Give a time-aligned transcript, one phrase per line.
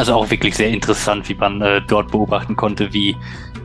[0.00, 3.14] Also auch wirklich sehr interessant, wie man äh, dort beobachten konnte, wie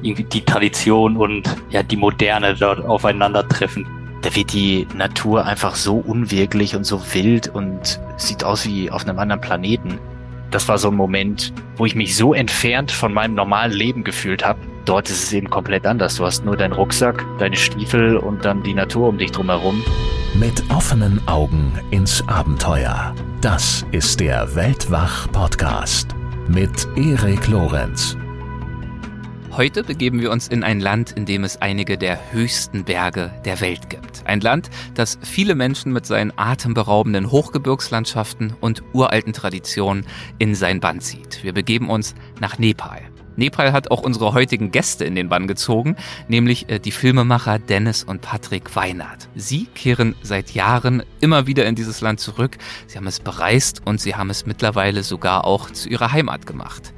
[0.01, 3.87] irgendwie die Tradition und ja die Moderne dort aufeinandertreffen.
[4.21, 9.07] Da wird die Natur einfach so unwirklich und so wild und sieht aus wie auf
[9.07, 9.97] einem anderen Planeten.
[10.51, 14.45] Das war so ein Moment, wo ich mich so entfernt von meinem normalen Leben gefühlt
[14.45, 14.59] habe.
[14.83, 16.17] Dort ist es eben komplett anders.
[16.17, 19.81] Du hast nur deinen Rucksack, deine Stiefel und dann die Natur um dich drumherum.
[20.37, 23.15] Mit offenen Augen ins Abenteuer.
[23.39, 26.13] Das ist der Weltwach-Podcast
[26.47, 28.15] mit Erik Lorenz.
[29.51, 33.61] Heute begeben wir uns in ein Land, in dem es einige der höchsten Berge der
[33.61, 34.25] Welt gibt.
[34.25, 40.05] Ein Land, das viele Menschen mit seinen atemberaubenden Hochgebirgslandschaften und uralten Traditionen
[40.37, 41.43] in sein Bann zieht.
[41.43, 43.01] Wir begeben uns nach Nepal.
[43.35, 45.95] Nepal hat auch unsere heutigen Gäste in den Bann gezogen,
[46.27, 49.29] nämlich äh, die Filmemacher Dennis und Patrick Weinert.
[49.35, 52.57] Sie kehren seit Jahren immer wieder in dieses Land zurück.
[52.87, 56.93] Sie haben es bereist und sie haben es mittlerweile sogar auch zu ihrer Heimat gemacht.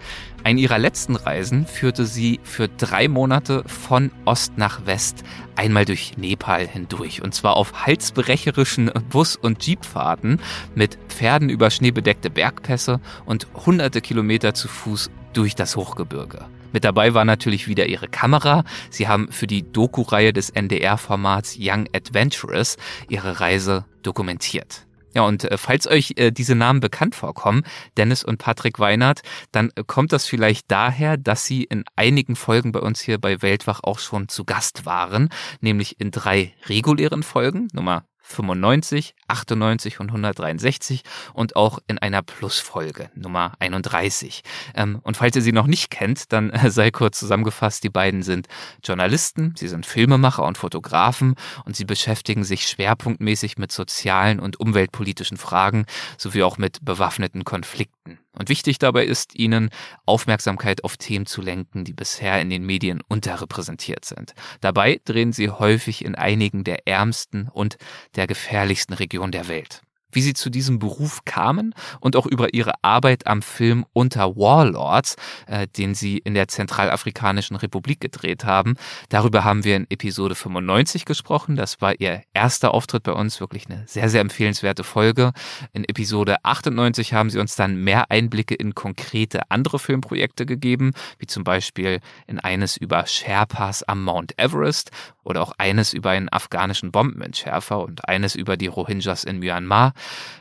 [0.47, 5.23] Eine ihrer letzten Reisen führte sie für drei Monate von Ost nach West
[5.57, 7.21] einmal durch Nepal hindurch.
[7.21, 10.39] Und zwar auf halsbrecherischen Bus- und Jeepfahrten
[10.73, 16.45] mit Pferden über schneebedeckte Bergpässe und hunderte Kilometer zu Fuß durch das Hochgebirge.
[16.73, 18.63] Mit dabei war natürlich wieder ihre Kamera.
[18.89, 24.87] Sie haben für die Doku-Reihe des NDR-Formats Young Adventurous ihre Reise dokumentiert.
[25.13, 27.63] Ja, und äh, falls euch äh, diese Namen bekannt vorkommen,
[27.97, 29.21] Dennis und Patrick Weinert,
[29.51, 33.41] dann äh, kommt das vielleicht daher, dass sie in einigen Folgen bei uns hier bei
[33.41, 35.29] Weltwach auch schon zu Gast waren,
[35.61, 43.09] nämlich in drei regulären Folgen, Nummer 95, 98 und 163 und auch in einer Plusfolge
[43.15, 44.41] Nummer 31.
[44.75, 48.23] Ähm, und falls ihr sie noch nicht kennt, dann äh, sei kurz zusammengefasst, die beiden
[48.23, 48.47] sind
[48.83, 55.37] Journalisten, sie sind Filmemacher und Fotografen und sie beschäftigen sich schwerpunktmäßig mit sozialen und umweltpolitischen
[55.37, 55.85] Fragen
[56.17, 58.19] sowie auch mit bewaffneten Konflikten.
[58.37, 59.69] Und wichtig dabei ist ihnen,
[60.05, 64.33] Aufmerksamkeit auf Themen zu lenken, die bisher in den Medien unterrepräsentiert sind.
[64.61, 67.77] Dabei drehen sie häufig in einigen der ärmsten und
[68.15, 69.81] der gefährlichsten Regionen der Welt
[70.17, 75.15] wie sie zu diesem Beruf kamen und auch über ihre Arbeit am Film Unter Warlords,
[75.45, 78.77] äh, den sie in der Zentralafrikanischen Republik gedreht haben.
[79.09, 81.55] Darüber haben wir in Episode 95 gesprochen.
[81.55, 85.33] Das war ihr erster Auftritt bei uns, wirklich eine sehr, sehr empfehlenswerte Folge.
[85.71, 91.27] In Episode 98 haben sie uns dann mehr Einblicke in konkrete andere Filmprojekte gegeben, wie
[91.27, 94.89] zum Beispiel in eines über Sherpas am Mount Everest
[95.27, 99.93] oder auch eines über einen afghanischen Bombenentschärfer und eines über die Rohingyas in Myanmar.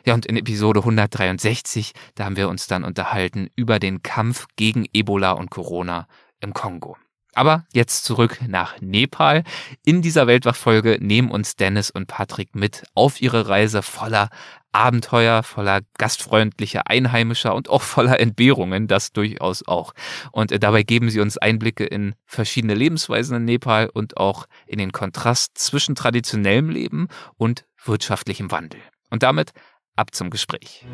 [0.04, 4.86] Ja, und in Episode 163, da haben wir uns dann unterhalten über den Kampf gegen
[4.92, 6.06] Ebola und Corona
[6.40, 6.96] im Kongo.
[7.36, 9.44] Aber jetzt zurück nach Nepal.
[9.84, 14.30] In dieser Weltwachfolge nehmen uns Dennis und Patrick mit auf ihre Reise voller
[14.72, 19.92] Abenteuer, voller gastfreundlicher Einheimischer und auch voller Entbehrungen, das durchaus auch.
[20.32, 24.78] Und äh, dabei geben sie uns Einblicke in verschiedene Lebensweisen in Nepal und auch in
[24.78, 28.80] den Kontrast zwischen traditionellem Leben und wirtschaftlichem Wandel.
[29.10, 29.52] Und damit
[29.94, 30.86] ab zum Gespräch.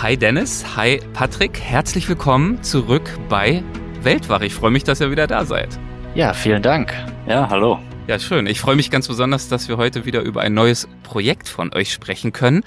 [0.00, 3.64] Hi Dennis, hi Patrick, herzlich willkommen zurück bei
[4.02, 4.42] Weltwach.
[4.42, 5.76] Ich freue mich, dass ihr wieder da seid.
[6.14, 6.94] Ja, vielen Dank.
[7.26, 7.80] Ja, hallo.
[8.06, 8.46] Ja, schön.
[8.46, 11.92] Ich freue mich ganz besonders, dass wir heute wieder über ein neues Projekt von euch
[11.92, 12.62] sprechen können.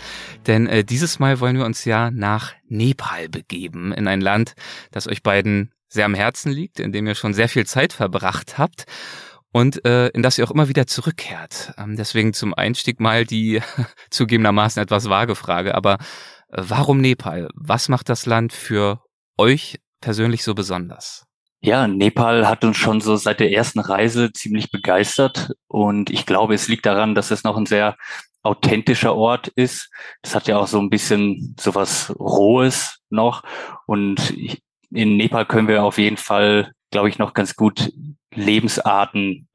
[0.45, 4.55] Denn äh, dieses Mal wollen wir uns ja nach Nepal begeben, in ein Land,
[4.91, 8.57] das euch beiden sehr am Herzen liegt, in dem ihr schon sehr viel Zeit verbracht
[8.57, 8.83] habt
[9.53, 11.75] und äh, in das ihr auch immer wieder zurückkehrt.
[11.77, 13.61] Ähm, deswegen zum Einstieg mal die
[14.09, 15.97] zugegebenermaßen etwas vage Frage, aber
[16.51, 17.50] warum Nepal?
[17.56, 19.01] Was macht das Land für
[19.38, 21.25] euch persönlich so besonders?
[21.63, 26.56] Ja, Nepal hat uns schon so seit der ersten Reise ziemlich begeistert und ich glaube,
[26.56, 27.97] es liegt daran, dass es noch ein sehr
[28.41, 29.91] authentischer Ort ist.
[30.23, 33.44] Es hat ja auch so ein bisschen sowas Rohes noch
[33.85, 34.34] und
[34.90, 37.94] in Nepal können wir auf jeden Fall, glaube ich, noch ganz gut
[38.34, 39.47] Lebensarten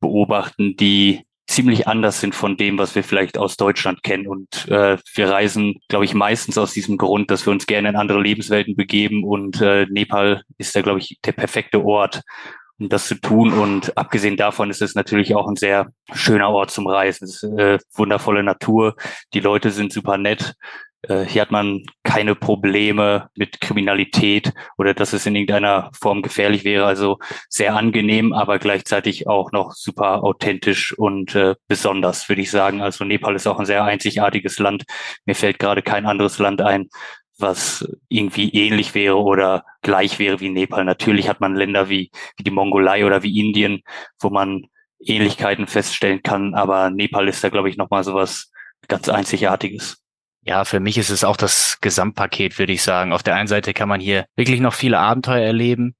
[0.00, 4.26] beobachten, die ziemlich anders sind von dem, was wir vielleicht aus Deutschland kennen.
[4.26, 7.96] Und äh, wir reisen, glaube ich, meistens aus diesem Grund, dass wir uns gerne in
[7.96, 9.24] andere Lebenswelten begeben.
[9.24, 12.22] Und äh, Nepal ist da, glaube ich, der perfekte Ort,
[12.78, 13.52] um das zu tun.
[13.52, 17.24] Und abgesehen davon ist es natürlich auch ein sehr schöner Ort zum Reisen.
[17.24, 18.96] Es ist äh, wundervolle Natur.
[19.34, 20.54] Die Leute sind super nett.
[21.02, 26.64] Äh, hier hat man keine Probleme mit Kriminalität oder dass es in irgendeiner Form gefährlich
[26.64, 26.86] wäre.
[26.86, 27.18] Also
[27.48, 32.82] sehr angenehm, aber gleichzeitig auch noch super authentisch und äh, besonders, würde ich sagen.
[32.82, 34.84] Also Nepal ist auch ein sehr einzigartiges Land.
[35.26, 36.88] Mir fällt gerade kein anderes Land ein,
[37.38, 40.84] was irgendwie ähnlich wäre oder gleich wäre wie Nepal.
[40.84, 43.82] Natürlich hat man Länder wie, wie die Mongolei oder wie Indien,
[44.20, 44.66] wo man
[45.04, 48.52] Ähnlichkeiten feststellen kann, aber Nepal ist da, glaube ich, nochmal so was
[48.88, 50.01] ganz Einzigartiges.
[50.44, 53.12] Ja, für mich ist es auch das Gesamtpaket, würde ich sagen.
[53.12, 55.94] Auf der einen Seite kann man hier wirklich noch viele Abenteuer erleben,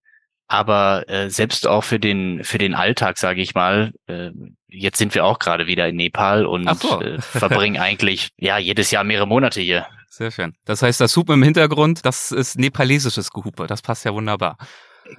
[0.49, 3.93] aber äh, selbst auch für den für den Alltag, sage ich mal.
[4.07, 4.31] Äh,
[4.67, 7.01] jetzt sind wir auch gerade wieder in Nepal und so.
[7.01, 9.87] äh, verbringen eigentlich ja jedes Jahr mehrere Monate hier.
[10.09, 10.55] Sehr schön.
[10.67, 13.67] Das heißt, das Hupen im Hintergrund, das ist nepalesisches Gehupe.
[13.67, 14.59] Das passt ja wunderbar.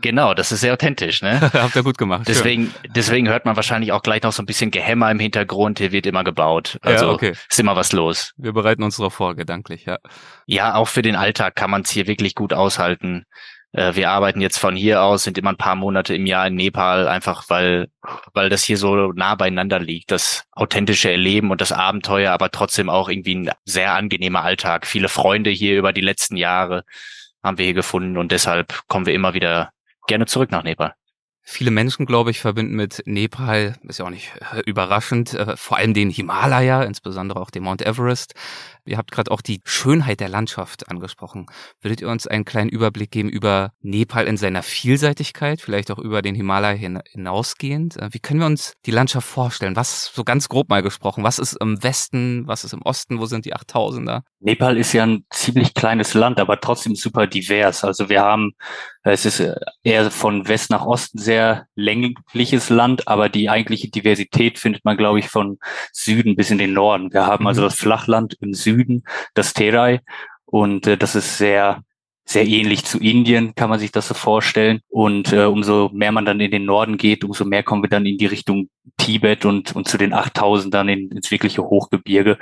[0.01, 1.39] Genau, das ist sehr authentisch, ne?
[1.53, 2.24] Habt ihr gut gemacht.
[2.27, 2.94] Deswegen, Schön.
[2.95, 5.80] deswegen hört man wahrscheinlich auch gleich noch so ein bisschen Gehämmer im Hintergrund.
[5.80, 6.77] Hier wird immer gebaut.
[6.81, 7.33] Also ja, okay.
[7.50, 8.33] ist immer was los.
[8.38, 9.97] Wir bereiten uns darauf vor, gedanklich, ja.
[10.45, 13.25] Ja, auch für den Alltag kann man es hier wirklich gut aushalten.
[13.74, 16.56] Äh, wir arbeiten jetzt von hier aus, sind immer ein paar Monate im Jahr in
[16.56, 17.89] Nepal, einfach weil,
[18.33, 20.12] weil das hier so nah beieinander liegt.
[20.12, 24.88] Das authentische Erleben und das Abenteuer, aber trotzdem auch irgendwie ein sehr angenehmer Alltag.
[24.88, 26.83] Viele Freunde hier über die letzten Jahre
[27.44, 29.72] haben wir hier gefunden und deshalb kommen wir immer wieder
[30.07, 30.94] gerne zurück nach Nepal.
[31.45, 35.75] Viele Menschen, glaube ich, verbinden mit Nepal, ist ja auch nicht äh, überraschend, äh, vor
[35.75, 38.34] allem den Himalaya, insbesondere auch den Mount Everest.
[38.86, 41.48] Ihr habt gerade auch die Schönheit der Landschaft angesprochen.
[41.81, 46.22] Würdet ihr uns einen kleinen Überblick geben über Nepal in seiner Vielseitigkeit, vielleicht auch über
[46.22, 47.98] den Himalaya hinausgehend?
[47.98, 49.75] Äh, wie können wir uns die Landschaft vorstellen?
[49.75, 53.25] Was, so ganz grob mal gesprochen, was ist im Westen, was ist im Osten, wo
[53.25, 54.22] sind die 8000er?
[54.40, 57.84] Nepal ist ja ein ziemlich kleines Land, aber trotzdem super divers.
[57.84, 58.51] Also wir haben,
[59.04, 59.44] es ist
[59.84, 61.32] eher von West nach Osten sehr
[61.75, 65.57] längliches Land, aber die eigentliche Diversität findet man, glaube ich, von
[65.91, 67.13] Süden bis in den Norden.
[67.13, 67.65] Wir haben also mhm.
[67.65, 69.03] das Flachland im Süden
[69.33, 70.01] das Terai.
[70.45, 71.83] Und äh, das ist sehr,
[72.25, 74.81] sehr ähnlich zu Indien, kann man sich das so vorstellen.
[74.89, 78.06] Und äh, umso mehr man dann in den Norden geht, umso mehr kommen wir dann
[78.06, 82.38] in die Richtung Tibet und, und zu den 8000 dann in, ins wirkliche Hochgebirge.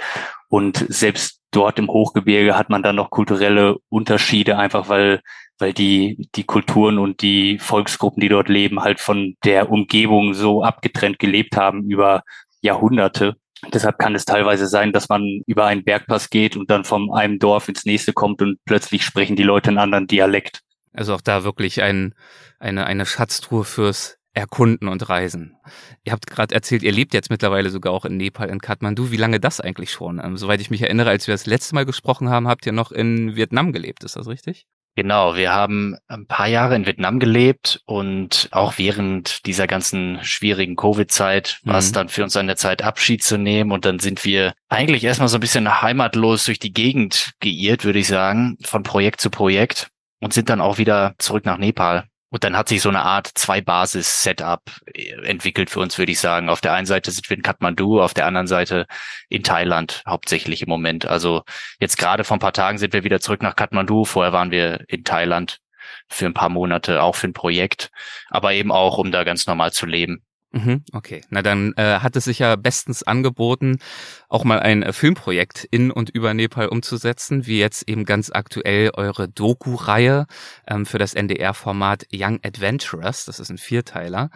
[0.49, 5.21] Und selbst dort im Hochgebirge hat man dann noch kulturelle Unterschiede, einfach weil
[5.62, 10.63] weil die, die Kulturen und die Volksgruppen, die dort leben, halt von der Umgebung so
[10.63, 12.24] abgetrennt gelebt haben über
[12.62, 13.36] Jahrhunderte.
[13.72, 17.38] Deshalb kann es teilweise sein, dass man über einen Bergpass geht und dann von einem
[17.38, 20.62] Dorf ins nächste kommt und plötzlich sprechen die Leute einen anderen Dialekt.
[20.94, 22.16] Also auch da wirklich ein,
[22.60, 25.58] eine, eine Schatztruhe fürs Erkunden und Reisen.
[26.04, 29.12] Ihr habt gerade erzählt, ihr lebt jetzt mittlerweile sogar auch in Nepal, in Kathmandu.
[29.12, 30.19] Wie lange das eigentlich schon?
[30.24, 32.92] Ähm, soweit ich mich erinnere, als wir das letzte Mal gesprochen haben, habt ihr noch
[32.92, 34.04] in Vietnam gelebt.
[34.04, 34.66] Ist das richtig?
[34.95, 40.75] Genau, wir haben ein paar Jahre in Vietnam gelebt und auch während dieser ganzen schwierigen
[40.75, 41.93] Covid-Zeit war es mhm.
[41.93, 43.71] dann für uns an der Zeit, Abschied zu nehmen.
[43.71, 47.99] Und dann sind wir eigentlich erstmal so ein bisschen heimatlos durch die Gegend geirrt, würde
[47.99, 49.88] ich sagen, von Projekt zu Projekt
[50.19, 52.05] und sind dann auch wieder zurück nach Nepal.
[52.31, 54.62] Und dann hat sich so eine Art Zwei-Basis-Setup
[54.94, 56.50] äh, entwickelt für uns, würde ich sagen.
[56.50, 58.88] Auf der einen Seite sind wir in Kathmandu, auf der anderen Seite
[59.30, 61.06] in Thailand hauptsächlich im Moment.
[61.06, 61.44] Also
[61.80, 64.06] jetzt gerade vor ein paar Tagen sind wir wieder zurück nach Kathmandu.
[64.06, 65.60] Vorher waren wir in Thailand
[66.07, 67.92] für ein paar Monate, auch für ein Projekt,
[68.30, 70.24] aber eben auch, um da ganz normal zu leben.
[70.53, 73.80] Mhm, okay, na dann äh, hat es sich ja bestens angeboten,
[74.27, 78.92] auch mal ein äh, Filmprojekt in und über Nepal umzusetzen, wie jetzt eben ganz aktuell
[78.94, 80.25] eure Doku-Reihe
[80.68, 83.25] ähm, für das NDR-Format Young Adventurers.
[83.25, 84.30] Das ist ein Vierteiler.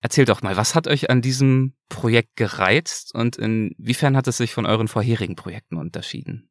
[0.00, 4.54] Erzählt doch mal, was hat euch an diesem Projekt gereizt und inwiefern hat es sich
[4.54, 6.50] von euren vorherigen Projekten unterschieden?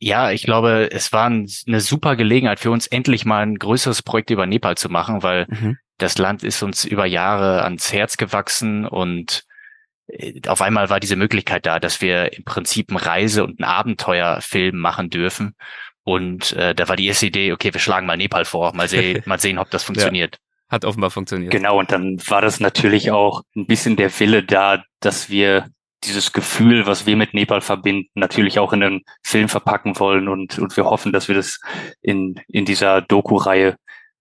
[0.00, 4.30] Ja, ich glaube, es war eine super Gelegenheit für uns, endlich mal ein größeres Projekt
[4.30, 8.86] über Nepal zu machen, weil mhm das Land ist uns über Jahre ans Herz gewachsen
[8.86, 9.44] und
[10.06, 13.70] äh, auf einmal war diese Möglichkeit da, dass wir im Prinzip eine Reise- und einen
[13.70, 15.54] Abenteuerfilm machen dürfen.
[16.04, 19.22] Und äh, da war die erste Idee, okay, wir schlagen mal Nepal vor, mal sehen,
[19.26, 20.36] mal sehen, ob das funktioniert.
[20.36, 21.52] Ja, hat offenbar funktioniert.
[21.52, 25.68] Genau, und dann war das natürlich auch ein bisschen der Wille da, dass wir
[26.04, 30.58] dieses Gefühl, was wir mit Nepal verbinden, natürlich auch in einen Film verpacken wollen und,
[30.58, 31.60] und wir hoffen, dass wir das
[32.00, 33.76] in, in dieser Doku-Reihe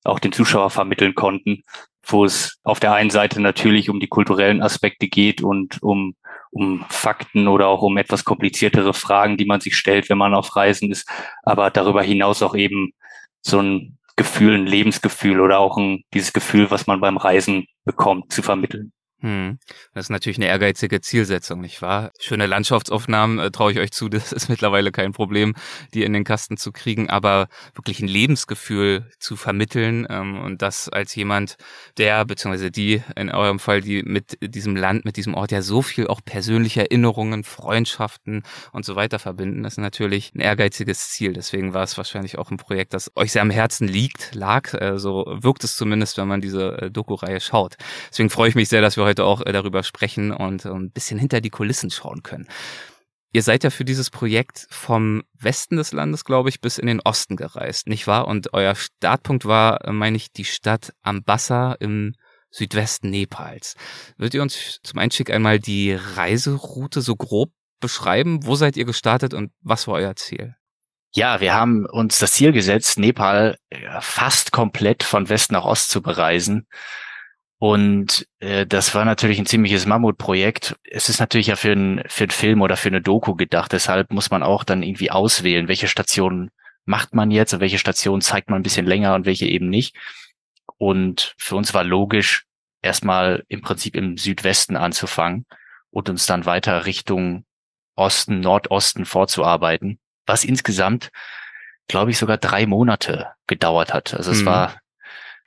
[0.07, 1.63] auch den Zuschauer vermitteln konnten,
[2.05, 6.15] wo es auf der einen Seite natürlich um die kulturellen Aspekte geht und um,
[6.51, 10.55] um Fakten oder auch um etwas kompliziertere Fragen, die man sich stellt, wenn man auf
[10.55, 11.09] Reisen ist,
[11.43, 12.91] aber darüber hinaus auch eben
[13.41, 18.33] so ein Gefühl, ein Lebensgefühl oder auch ein, dieses Gefühl, was man beim Reisen bekommt,
[18.33, 18.91] zu vermitteln.
[19.21, 19.57] Hm.
[19.95, 22.12] Das ist natürlich eine ehrgeizige Zielsetzung, nicht wahr?
[22.19, 25.55] Schöne Landschaftsaufnahmen äh, traue ich euch zu, das ist mittlerweile kein Problem,
[25.95, 30.88] die in den Kasten zu kriegen, aber wirklich ein Lebensgefühl zu vermitteln ähm, und das
[30.89, 31.57] als jemand,
[31.97, 35.81] der, beziehungsweise die in eurem Fall, die mit diesem Land, mit diesem Ort ja so
[35.81, 41.33] viel auch persönliche Erinnerungen, Freundschaften und so weiter verbinden, das ist natürlich ein ehrgeiziges Ziel.
[41.33, 45.00] Deswegen war es wahrscheinlich auch ein Projekt, das euch sehr am Herzen liegt, lag, äh,
[45.00, 47.77] so wirkt es zumindest, wenn man diese äh, Doku-Reihe schaut.
[48.12, 50.91] Deswegen freue ich mich sehr, dass wir heute auch äh, darüber sprechen und äh, ein
[50.91, 52.47] bisschen hinter die Kulissen schauen können.
[53.33, 57.01] Ihr seid ja für dieses Projekt vom Westen des Landes, glaube ich, bis in den
[57.01, 58.27] Osten gereist, nicht wahr?
[58.27, 62.13] Und euer Startpunkt war, äh, meine ich, die Stadt Ambassa im
[62.49, 63.75] Südwesten Nepals.
[64.17, 68.45] Würdet ihr uns zum Einstieg einmal die Reiseroute so grob beschreiben?
[68.45, 70.55] Wo seid ihr gestartet und was war euer Ziel?
[71.13, 73.57] Ja, wir haben uns das Ziel gesetzt, Nepal
[74.01, 76.67] fast komplett von West nach Ost zu bereisen.
[77.59, 80.75] Und äh, das war natürlich ein ziemliches Mammutprojekt.
[80.83, 83.71] Es ist natürlich ja für einen für einen Film oder für eine Doku gedacht.
[83.71, 86.51] Deshalb muss man auch dann irgendwie auswählen, welche Stationen
[86.85, 89.95] macht man jetzt und welche Stationen zeigt man ein bisschen länger und welche eben nicht.
[90.77, 92.45] Und für uns war logisch,
[92.81, 95.45] erstmal im Prinzip im Südwesten anzufangen
[95.89, 97.43] und uns dann weiter Richtung
[97.95, 101.09] Osten, Nordosten vorzuarbeiten, was insgesamt,
[101.87, 104.13] glaube ich, sogar drei Monate gedauert hat.
[104.13, 104.45] Also es mhm.
[104.45, 104.79] war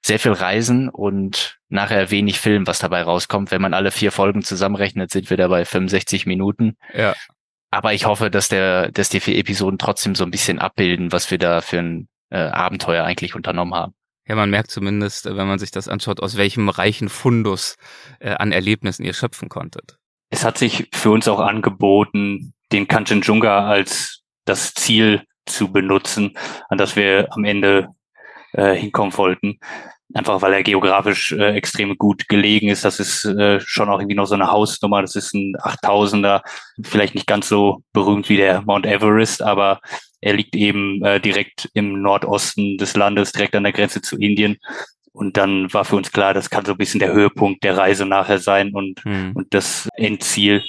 [0.04, 3.50] sehr viel Reisen und nachher wenig Film, was dabei rauskommt.
[3.50, 6.76] Wenn man alle vier Folgen zusammenrechnet, sind wir dabei 65 Minuten.
[6.94, 7.14] Ja.
[7.70, 11.30] Aber ich hoffe, dass der, dass die vier Episoden trotzdem so ein bisschen abbilden, was
[11.30, 13.94] wir da für ein äh, Abenteuer eigentlich unternommen haben.
[14.26, 17.76] Ja, man merkt zumindest, wenn man sich das anschaut, aus welchem reichen Fundus
[18.20, 19.98] äh, an Erlebnissen ihr schöpfen konntet.
[20.30, 26.36] Es hat sich für uns auch angeboten, den Kanchenjunga als das Ziel zu benutzen,
[26.68, 27.88] an das wir am Ende
[28.52, 29.58] äh, hinkommen wollten.
[30.12, 32.84] Einfach weil er geografisch äh, extrem gut gelegen ist.
[32.84, 35.02] Das ist äh, schon auch irgendwie noch so eine Hausnummer.
[35.02, 36.42] Das ist ein 8000er,
[36.82, 39.80] vielleicht nicht ganz so berühmt wie der Mount Everest, aber
[40.20, 44.58] er liegt eben äh, direkt im Nordosten des Landes, direkt an der Grenze zu Indien.
[45.12, 48.06] Und dann war für uns klar, das kann so ein bisschen der Höhepunkt der Reise
[48.06, 49.32] nachher sein und, mhm.
[49.34, 50.62] und das Endziel.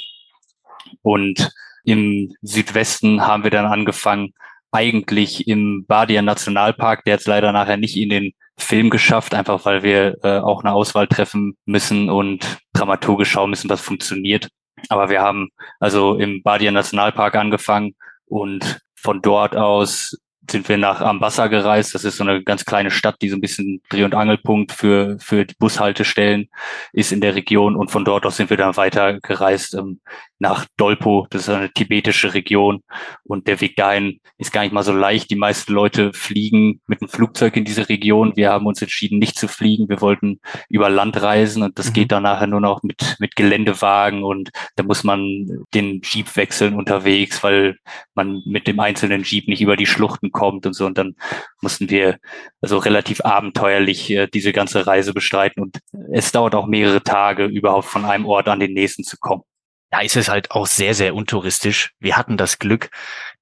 [1.01, 1.51] Und
[1.83, 4.33] im Südwesten haben wir dann angefangen,
[4.71, 9.83] eigentlich im Badia Nationalpark, der jetzt leider nachher nicht in den Film geschafft, einfach weil
[9.83, 14.49] wir äh, auch eine Auswahl treffen müssen und dramaturgisch schauen müssen, was funktioniert.
[14.89, 15.49] Aber wir haben
[15.79, 20.17] also im Badia Nationalpark angefangen und von dort aus
[20.51, 21.95] sind wir nach Ambassa gereist.
[21.95, 25.17] Das ist so eine ganz kleine Stadt, die so ein bisschen Dreh- und Angelpunkt für,
[25.19, 26.49] für die Bushaltestellen
[26.93, 27.75] ist in der Region.
[27.75, 30.01] Und von dort aus sind wir dann weiter gereist ähm,
[30.39, 31.27] nach Dolpo.
[31.29, 32.81] Das ist eine tibetische Region.
[33.23, 35.29] Und der Weg dahin ist gar nicht mal so leicht.
[35.29, 38.35] Die meisten Leute fliegen mit dem Flugzeug in diese Region.
[38.35, 39.87] Wir haben uns entschieden, nicht zu fliegen.
[39.87, 41.93] Wir wollten über Land reisen und das mhm.
[41.93, 46.75] geht dann nachher nur noch mit, mit Geländewagen und da muss man den Jeep wechseln
[46.75, 47.77] unterwegs, weil
[48.15, 50.85] man mit dem einzelnen Jeep nicht über die Schluchten kommt und so.
[50.85, 51.15] Und dann
[51.61, 52.17] mussten wir
[52.61, 55.61] also relativ abenteuerlich äh, diese ganze Reise bestreiten.
[55.61, 55.79] Und
[56.11, 59.43] es dauert auch mehrere Tage, überhaupt von einem Ort an den nächsten zu kommen.
[59.91, 61.91] Da ist es halt auch sehr, sehr untouristisch.
[61.99, 62.89] Wir hatten das Glück,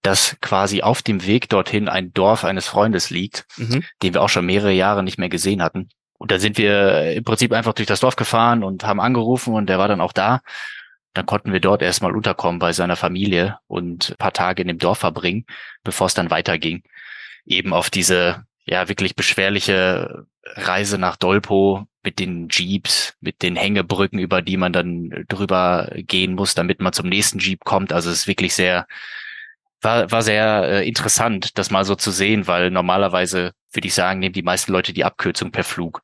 [0.01, 3.83] dass quasi auf dem Weg dorthin ein Dorf eines Freundes liegt, mhm.
[4.01, 5.89] den wir auch schon mehrere Jahre nicht mehr gesehen hatten.
[6.17, 9.67] Und da sind wir im Prinzip einfach durch das Dorf gefahren und haben angerufen und
[9.67, 10.41] der war dann auch da.
[11.13, 14.99] Dann konnten wir dort erstmal unterkommen bei seiner Familie und paar Tage in dem Dorf
[14.99, 15.45] verbringen,
[15.83, 16.83] bevor es dann weiterging.
[17.45, 24.19] Eben auf diese ja wirklich beschwerliche Reise nach Dolpo mit den Jeeps, mit den Hängebrücken,
[24.19, 27.91] über die man dann drüber gehen muss, damit man zum nächsten Jeep kommt.
[27.91, 28.87] Also es ist wirklich sehr,
[29.81, 34.19] war, war sehr äh, interessant, das mal so zu sehen, weil normalerweise, würde ich sagen,
[34.19, 36.01] nehmen die meisten Leute die Abkürzung per Flug.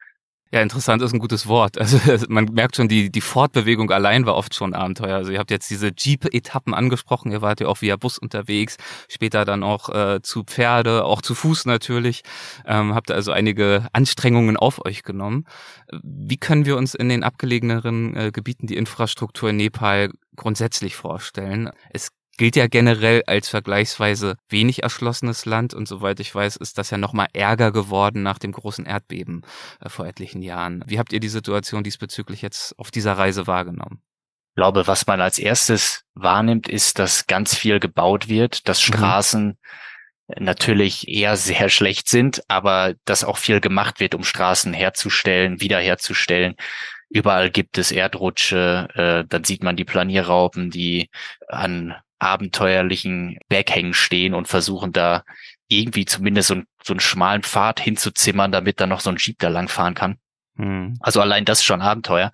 [0.51, 1.77] Ja, interessant ist ein gutes Wort.
[2.05, 5.15] Also man merkt schon, die, die Fortbewegung allein war oft schon Abenteuer.
[5.15, 8.77] Also ihr habt jetzt diese Jeep-Etappen angesprochen, ihr wart ja auch via Bus unterwegs,
[9.09, 12.21] später dann auch äh, zu Pferde, auch zu Fuß natürlich.
[12.65, 15.45] Ähm, habt also einige Anstrengungen auf euch genommen.
[16.03, 21.71] Wie können wir uns in den abgelegeneren äh, Gebieten die Infrastruktur in Nepal grundsätzlich vorstellen?
[21.89, 26.89] Es gilt ja generell als vergleichsweise wenig erschlossenes Land und soweit ich weiß, ist das
[26.89, 29.41] ja nochmal ärger geworden nach dem großen Erdbeben
[29.79, 30.83] äh, vor etlichen Jahren.
[30.87, 34.01] Wie habt ihr die Situation diesbezüglich jetzt auf dieser Reise wahrgenommen?
[34.51, 38.93] Ich glaube, was man als erstes wahrnimmt, ist, dass ganz viel gebaut wird, dass mhm.
[38.93, 39.57] Straßen mhm
[40.39, 46.55] natürlich eher sehr schlecht sind, aber dass auch viel gemacht wird, um Straßen herzustellen, wiederherzustellen.
[47.09, 51.09] Überall gibt es Erdrutsche, äh, dann sieht man die Planierraupen, die
[51.47, 55.23] an abenteuerlichen Berghängen stehen und versuchen da
[55.67, 59.49] irgendwie zumindest so, so einen schmalen Pfad hinzuzimmern, damit dann noch so ein Jeep da
[59.49, 60.17] langfahren kann.
[60.55, 60.97] Mhm.
[60.99, 62.31] Also allein das ist schon Abenteuer.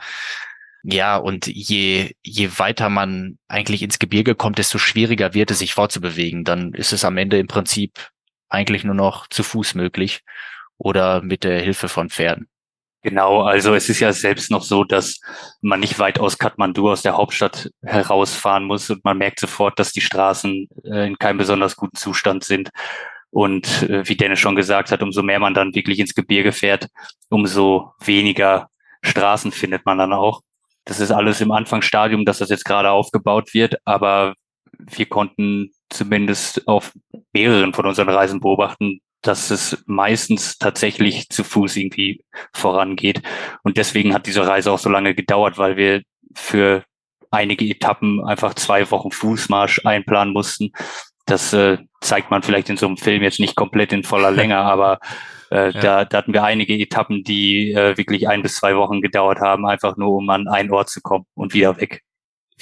[0.84, 5.74] Ja, und je, je weiter man eigentlich ins Gebirge kommt, desto schwieriger wird es, sich
[5.74, 6.44] fortzubewegen.
[6.44, 8.10] Dann ist es am Ende im Prinzip
[8.50, 10.22] eigentlich nur noch zu Fuß möglich
[10.78, 12.48] oder mit der Hilfe von Pferden.
[13.04, 15.20] Genau, also es ist ja selbst noch so, dass
[15.62, 19.92] man nicht weit aus Kathmandu, aus der Hauptstadt herausfahren muss und man merkt sofort, dass
[19.92, 22.70] die Straßen äh, in keinem besonders guten Zustand sind.
[23.32, 26.90] Und äh, wie Dennis schon gesagt hat, umso mehr man dann wirklich ins Gebirge fährt,
[27.30, 28.68] umso weniger
[29.04, 30.42] Straßen findet man dann auch.
[30.86, 34.36] Das ist alles im Anfangsstadium, dass das jetzt gerade aufgebaut wird, aber
[34.78, 36.92] wir konnten zumindest auf
[37.34, 42.24] mehreren von unseren Reisen beobachten, dass es meistens tatsächlich zu Fuß irgendwie
[42.54, 43.22] vorangeht.
[43.64, 46.02] Und deswegen hat diese Reise auch so lange gedauert, weil wir
[46.36, 46.84] für
[47.30, 50.72] einige Etappen einfach zwei Wochen Fußmarsch einplanen mussten.
[51.26, 54.58] Das äh, zeigt man vielleicht in so einem Film jetzt nicht komplett in voller Länge,
[54.58, 55.00] aber
[55.52, 55.82] äh, ja.
[55.82, 59.66] da, da hatten wir einige Etappen, die äh, wirklich ein bis zwei Wochen gedauert haben,
[59.66, 62.02] einfach nur um an einen Ort zu kommen und wieder weg.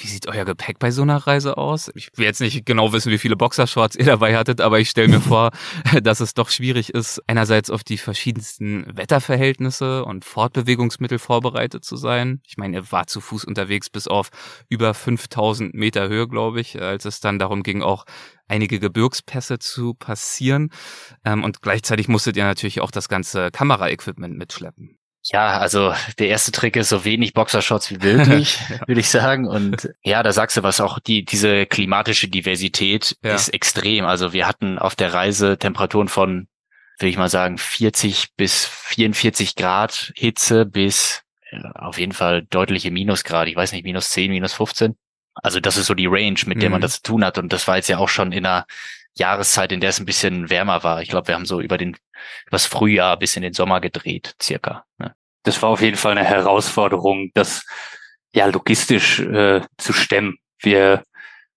[0.02, 1.90] Wie sieht euer Gepäck bei so einer Reise aus?
[1.94, 5.08] Ich will jetzt nicht genau wissen, wie viele Boxershorts ihr dabei hattet, aber ich stelle
[5.08, 5.50] mir vor,
[6.02, 12.40] dass es doch schwierig ist, einerseits auf die verschiedensten Wetterverhältnisse und Fortbewegungsmittel vorbereitet zu sein.
[12.46, 14.30] Ich meine, ihr wart zu Fuß unterwegs bis auf
[14.68, 18.04] über 5000 Meter Höhe, glaube ich, als es dann darum ging, auch
[18.48, 20.70] einige Gebirgspässe zu passieren.
[21.24, 24.99] Ähm, und gleichzeitig musstet ihr natürlich auch das ganze Kameraequipment mitschleppen.
[25.24, 29.46] Ja, also der erste Trick ist so wenig Boxershots wie möglich, würde ich sagen.
[29.46, 33.34] Und ja, da sagst du was, auch die, diese klimatische Diversität ja.
[33.34, 34.06] ist extrem.
[34.06, 36.48] Also wir hatten auf der Reise Temperaturen von,
[36.98, 41.22] würde ich mal sagen, 40 bis 44 Grad Hitze bis
[41.52, 43.48] ja, auf jeden Fall deutliche Minusgrad.
[43.48, 44.96] Ich weiß nicht, minus 10, minus 15.
[45.34, 46.82] Also das ist so die Range, mit der man mhm.
[46.82, 47.38] das zu tun hat.
[47.38, 48.66] Und das war jetzt ja auch schon in einer
[49.14, 51.02] Jahreszeit, in der es ein bisschen wärmer war.
[51.02, 51.96] Ich glaube, wir haben so über den
[52.46, 54.84] übers Frühjahr bis in den Sommer gedreht, circa.
[54.98, 55.14] Ne?
[55.42, 57.64] Das war auf jeden Fall eine Herausforderung, das
[58.32, 60.38] ja logistisch äh, zu stemmen.
[60.60, 61.02] Wir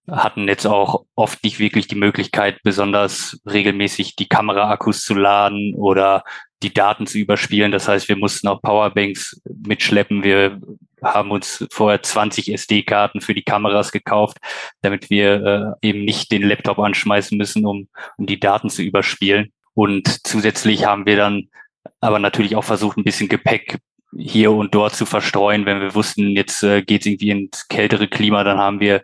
[0.08, 6.24] hatten jetzt auch oft nicht wirklich die Möglichkeit, besonders regelmäßig die Kameraakkus zu laden oder
[6.62, 7.72] die Daten zu überspielen.
[7.72, 10.24] Das heißt, wir mussten auch Powerbanks mitschleppen.
[10.24, 10.60] Wir
[11.04, 14.38] haben uns vorher 20 SD-Karten für die Kameras gekauft,
[14.82, 19.52] damit wir äh, eben nicht den Laptop anschmeißen müssen, um, um die Daten zu überspielen.
[19.74, 21.50] Und zusätzlich haben wir dann
[22.00, 23.80] aber natürlich auch versucht, ein bisschen Gepäck
[24.18, 25.66] hier und dort zu verstreuen.
[25.66, 29.02] Wenn wir wussten, jetzt äh, geht es irgendwie ins kältere Klima, dann haben wir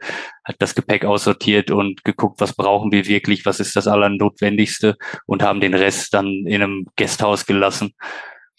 [0.57, 5.61] das Gepäck aussortiert und geguckt, was brauchen wir wirklich, was ist das Allernotwendigste und haben
[5.61, 7.93] den Rest dann in einem Gasthaus gelassen.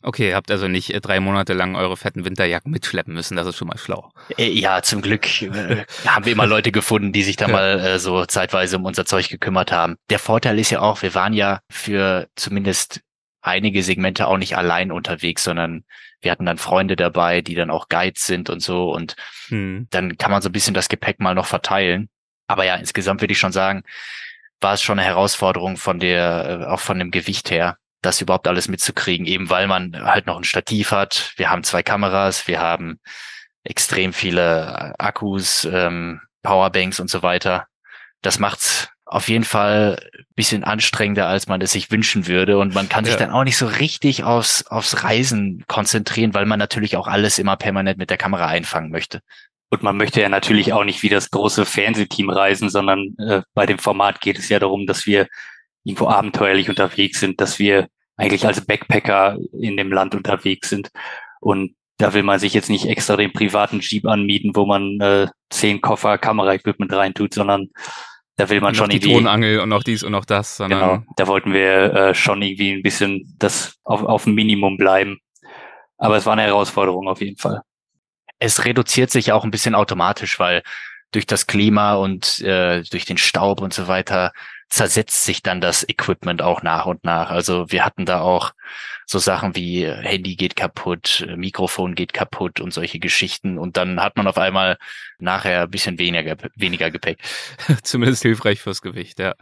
[0.02, 3.47] Okay, ihr habt also nicht äh, drei Monate lang eure fetten Winterjacken mitschleppen müssen, das
[3.47, 4.11] ist schon mal schlau.
[4.38, 7.99] Äh, ja, zum Glück äh, haben wir immer Leute gefunden, die sich da mal äh,
[7.99, 9.97] so zeitweise um unser Zeug gekümmert haben.
[10.09, 13.00] Der Vorteil ist ja auch, wir waren ja für zumindest
[13.42, 15.85] einige Segmente auch nicht allein unterwegs, sondern
[16.21, 19.17] wir hatten dann Freunde dabei, die dann auch Guides sind und so und
[19.49, 19.87] hm.
[19.91, 22.09] dann kann man so ein bisschen das Gepäck mal noch verteilen.
[22.47, 23.85] Aber ja, insgesamt würde ich schon sagen,
[24.61, 28.69] war es schon eine Herausforderung von der, auch von dem Gewicht her, das überhaupt alles
[28.69, 31.33] mitzukriegen, eben weil man halt noch ein Stativ hat.
[31.37, 33.00] Wir haben zwei Kameras, wir haben
[33.65, 37.67] extrem viele Akkus, ähm, Powerbanks und so weiter.
[38.23, 39.99] Das macht's auf jeden Fall
[40.36, 42.58] bisschen anstrengender, als man es sich wünschen würde.
[42.58, 43.18] Und man kann sich ja.
[43.18, 47.56] dann auch nicht so richtig aufs, aufs Reisen konzentrieren, weil man natürlich auch alles immer
[47.56, 49.20] permanent mit der Kamera einfangen möchte.
[49.68, 53.66] Und man möchte ja natürlich auch nicht wie das große Fernsehteam reisen, sondern äh, bei
[53.66, 55.26] dem Format geht es ja darum, dass wir
[55.82, 60.90] irgendwo abenteuerlich unterwegs sind, dass wir eigentlich als Backpacker in dem Land unterwegs sind.
[61.40, 65.26] Und da will man sich jetzt nicht extra den privaten Jeep anmieten, wo man äh,
[65.50, 67.70] zehn Koffer Kameraequipment reintut, sondern
[68.41, 69.15] da will man und schon die irgendwie.
[69.15, 70.57] Tonangel und noch dies und noch das.
[70.57, 71.03] Genau.
[71.17, 75.19] Da wollten wir äh, schon irgendwie ein bisschen das auf, auf ein Minimum bleiben.
[75.99, 77.61] Aber es war eine Herausforderung auf jeden Fall.
[78.39, 80.63] Es reduziert sich auch ein bisschen automatisch, weil
[81.13, 84.33] durch das Klima und äh, durch den Staub und so weiter
[84.71, 87.31] zersetzt sich dann das Equipment auch nach und nach.
[87.31, 88.53] Also wir hatten da auch
[89.10, 93.58] so Sachen wie äh, Handy geht kaputt, äh, Mikrofon geht kaputt und solche Geschichten.
[93.58, 94.78] Und dann hat man auf einmal
[95.18, 97.18] nachher ein bisschen weniger, weniger Gepäck.
[97.82, 99.34] Zumindest hilfreich fürs Gewicht, ja.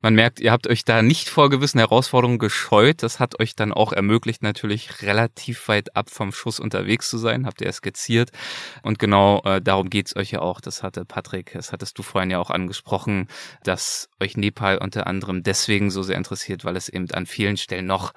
[0.00, 3.02] Man merkt, ihr habt euch da nicht vor gewissen Herausforderungen gescheut.
[3.02, 7.46] Das hat euch dann auch ermöglicht, natürlich relativ weit ab vom Schuss unterwegs zu sein,
[7.46, 8.30] habt ihr ja skizziert.
[8.82, 10.60] Und genau äh, darum geht's euch ja auch.
[10.60, 13.26] Das hatte Patrick, das hattest du vorhin ja auch angesprochen,
[13.64, 17.86] dass euch Nepal unter anderem deswegen so sehr interessiert, weil es eben an vielen Stellen
[17.86, 18.12] noch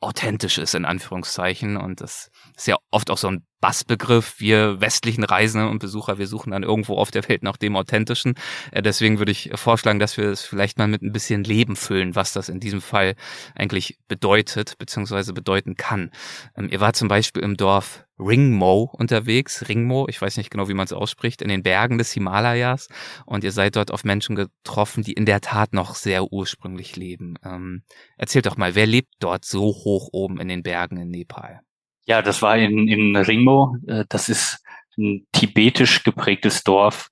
[0.00, 1.76] authentisch ist, in Anführungszeichen.
[1.76, 4.40] Und das ist ja oft auch so ein Bassbegriff.
[4.40, 8.34] Wir westlichen Reisende und Besucher, wir suchen dann irgendwo auf der Welt nach dem Authentischen.
[8.72, 12.14] Äh, deswegen würde ich vorschlagen, dass wir es vielleicht mal mit ein bisschen Leben füllen,
[12.14, 13.14] was das in diesem Fall
[13.54, 16.10] eigentlich bedeutet, beziehungsweise bedeuten kann.
[16.58, 20.74] Ähm, ihr wart zum Beispiel im Dorf Ringmo unterwegs, Ringmo, ich weiß nicht genau, wie
[20.74, 22.88] man es ausspricht, in den Bergen des Himalayas.
[23.24, 27.36] Und ihr seid dort auf Menschen getroffen, die in der Tat noch sehr ursprünglich leben.
[27.42, 27.82] Ähm,
[28.18, 31.62] erzählt doch mal, wer lebt dort so hoch oben in den Bergen in Nepal?
[32.06, 33.76] Ja, das war in, in Ringmo.
[33.86, 34.62] Äh, das ist
[34.98, 37.08] ein tibetisch geprägtes Dorf.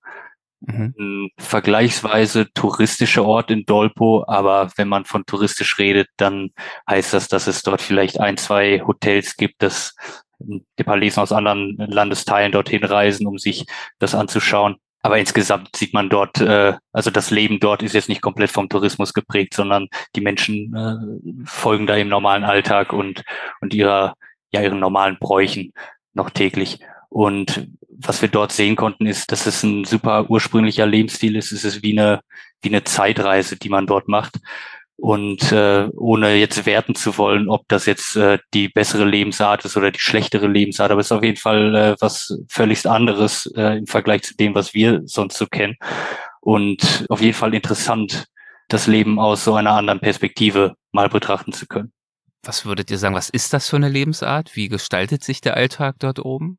[0.61, 0.95] Mhm.
[0.99, 6.51] Ein vergleichsweise touristischer Ort in Dolpo, aber wenn man von touristisch redet, dann
[6.89, 9.97] heißt das, dass es dort vielleicht ein, zwei Hotels gibt, dass
[10.79, 13.67] Nepalesen aus anderen Landesteilen dorthin reisen, um sich
[13.99, 14.77] das anzuschauen.
[15.05, 18.69] Aber insgesamt sieht man dort, äh, also das Leben dort ist jetzt nicht komplett vom
[18.69, 23.25] Tourismus geprägt, sondern die Menschen äh, folgen da im normalen Alltag und,
[23.61, 24.15] und ihrer
[24.53, 25.73] ja ihren normalen Bräuchen
[26.15, 26.79] noch täglich.
[27.09, 31.53] Und was wir dort sehen konnten, ist, dass es ein super ursprünglicher Lebensstil ist.
[31.53, 32.21] Es ist wie eine,
[32.63, 34.39] wie eine Zeitreise, die man dort macht.
[34.97, 39.77] Und äh, ohne jetzt werten zu wollen, ob das jetzt äh, die bessere Lebensart ist
[39.77, 43.79] oder die schlechtere Lebensart, aber es ist auf jeden Fall äh, was völlig anderes äh,
[43.79, 45.77] im Vergleich zu dem, was wir sonst so kennen.
[46.41, 48.27] Und auf jeden Fall interessant,
[48.69, 51.93] das Leben aus so einer anderen Perspektive mal betrachten zu können.
[52.45, 54.57] Was würdet ihr sagen, was ist das für eine Lebensart?
[54.57, 56.59] Wie gestaltet sich der Alltag dort oben?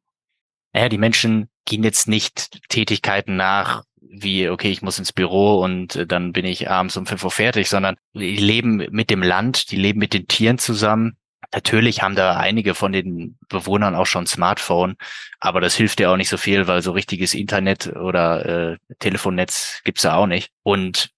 [0.72, 5.96] Naja, die Menschen gehen jetzt nicht Tätigkeiten nach, wie, okay, ich muss ins Büro und
[5.96, 9.72] äh, dann bin ich abends um fünf Uhr fertig, sondern die leben mit dem Land,
[9.72, 11.18] die leben mit den Tieren zusammen.
[11.54, 14.96] Natürlich haben da einige von den Bewohnern auch schon Smartphone,
[15.40, 19.82] aber das hilft ja auch nicht so viel, weil so richtiges Internet oder äh, Telefonnetz
[19.84, 20.52] gibt's ja auch nicht.
[20.64, 21.12] Und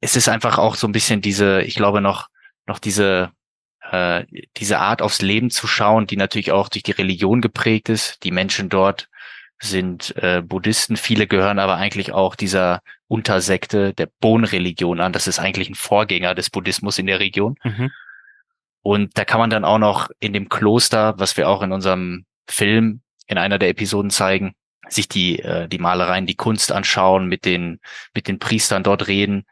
[0.00, 2.28] es ist einfach auch so ein bisschen diese, ich glaube noch,
[2.66, 3.32] noch diese
[3.90, 4.24] äh,
[4.56, 8.22] diese Art aufs Leben zu schauen, die natürlich auch durch die Religion geprägt ist.
[8.24, 9.08] Die Menschen dort
[9.58, 15.12] sind äh, Buddhisten, viele gehören aber eigentlich auch dieser Untersekte der Bon-Religion an.
[15.12, 17.56] Das ist eigentlich ein Vorgänger des Buddhismus in der Region.
[17.64, 17.90] Mhm.
[18.82, 22.24] Und da kann man dann auch noch in dem Kloster, was wir auch in unserem
[22.48, 24.54] Film in einer der Episoden zeigen,
[24.88, 27.80] sich die, äh, die Malereien, die Kunst anschauen, mit den,
[28.14, 29.44] mit den Priestern dort reden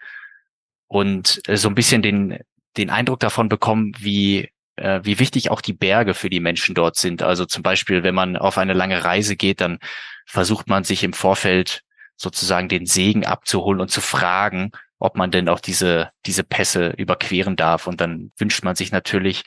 [0.86, 2.38] und äh, so ein bisschen den,
[2.78, 6.96] den Eindruck davon bekommen, wie äh, wie wichtig auch die Berge für die Menschen dort
[6.96, 7.22] sind.
[7.22, 9.78] Also zum Beispiel, wenn man auf eine lange Reise geht, dann
[10.26, 11.82] versucht man sich im Vorfeld
[12.16, 17.56] sozusagen den Segen abzuholen und zu fragen, ob man denn auch diese, diese Pässe überqueren
[17.56, 17.86] darf.
[17.86, 19.42] Und dann wünscht man sich natürlich,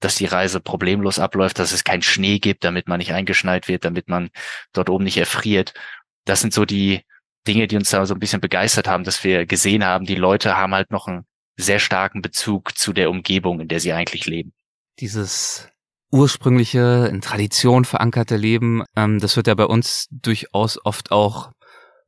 [0.00, 3.84] dass die Reise problemlos abläuft, dass es keinen Schnee gibt, damit man nicht eingeschneit wird,
[3.84, 4.30] damit man
[4.72, 5.74] dort oben nicht erfriert.
[6.24, 7.02] Das sind so die
[7.46, 10.56] Dinge, die uns da so ein bisschen begeistert haben, dass wir gesehen haben, die Leute
[10.56, 14.52] haben halt noch einen sehr starken Bezug zu der Umgebung, in der sie eigentlich leben.
[15.00, 15.68] Dieses
[16.10, 21.50] ursprüngliche, in Tradition verankerte Leben, ähm, das wird ja bei uns durchaus oft auch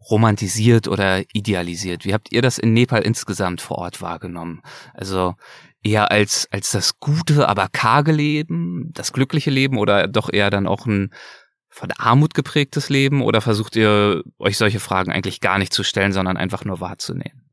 [0.09, 2.05] romantisiert oder idealisiert.
[2.05, 4.63] Wie habt ihr das in Nepal insgesamt vor Ort wahrgenommen?
[4.95, 5.35] Also
[5.83, 10.67] eher als, als das gute, aber karge Leben, das glückliche Leben oder doch eher dann
[10.67, 11.11] auch ein
[11.69, 16.13] von Armut geprägtes Leben oder versucht ihr euch solche Fragen eigentlich gar nicht zu stellen,
[16.13, 17.46] sondern einfach nur wahrzunehmen?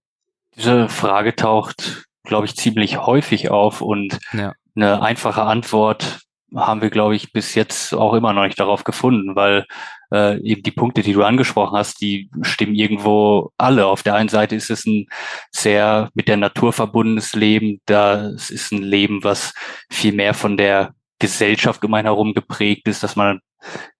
[0.55, 4.53] Diese Frage taucht, glaube ich, ziemlich häufig auf und ja.
[4.75, 6.21] eine einfache Antwort
[6.55, 9.65] haben wir, glaube ich, bis jetzt auch immer noch nicht darauf gefunden, weil
[10.11, 13.87] äh, eben die Punkte, die du angesprochen hast, die stimmen irgendwo alle.
[13.87, 15.07] Auf der einen Seite ist es ein
[15.51, 17.81] sehr mit der Natur verbundenes Leben.
[17.85, 19.53] Das ist ein Leben, was
[19.89, 23.39] viel mehr von der Gesellschaft gemeinherum geprägt ist, dass man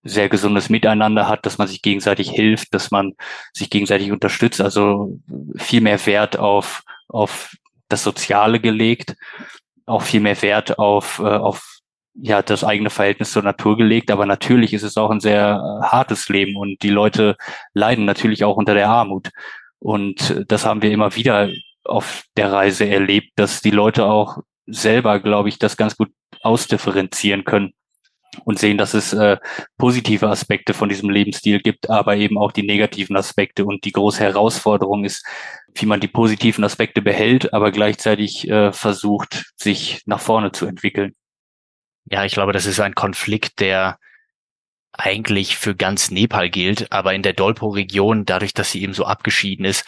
[0.03, 3.13] sehr gesundes Miteinander hat, dass man sich gegenseitig hilft, dass man
[3.53, 4.61] sich gegenseitig unterstützt.
[4.61, 5.19] Also
[5.55, 7.55] viel mehr Wert auf, auf
[7.89, 9.15] das Soziale gelegt,
[9.85, 11.79] auch viel mehr Wert auf, äh, auf
[12.15, 14.11] ja, das eigene Verhältnis zur Natur gelegt.
[14.11, 17.35] Aber natürlich ist es auch ein sehr äh, hartes Leben und die Leute
[17.73, 19.29] leiden natürlich auch unter der Armut.
[19.79, 21.49] Und das haben wir immer wieder
[21.83, 26.09] auf der Reise erlebt, dass die Leute auch selber, glaube ich, das ganz gut
[26.41, 27.73] ausdifferenzieren können
[28.45, 29.37] und sehen, dass es äh,
[29.77, 33.65] positive Aspekte von diesem Lebensstil gibt, aber eben auch die negativen Aspekte.
[33.65, 35.25] Und die große Herausforderung ist,
[35.75, 41.13] wie man die positiven Aspekte behält, aber gleichzeitig äh, versucht, sich nach vorne zu entwickeln.
[42.05, 43.97] Ja, ich glaube, das ist ein Konflikt, der
[44.91, 49.65] eigentlich für ganz Nepal gilt, aber in der Dolpo-Region, dadurch, dass sie eben so abgeschieden
[49.65, 49.85] ist,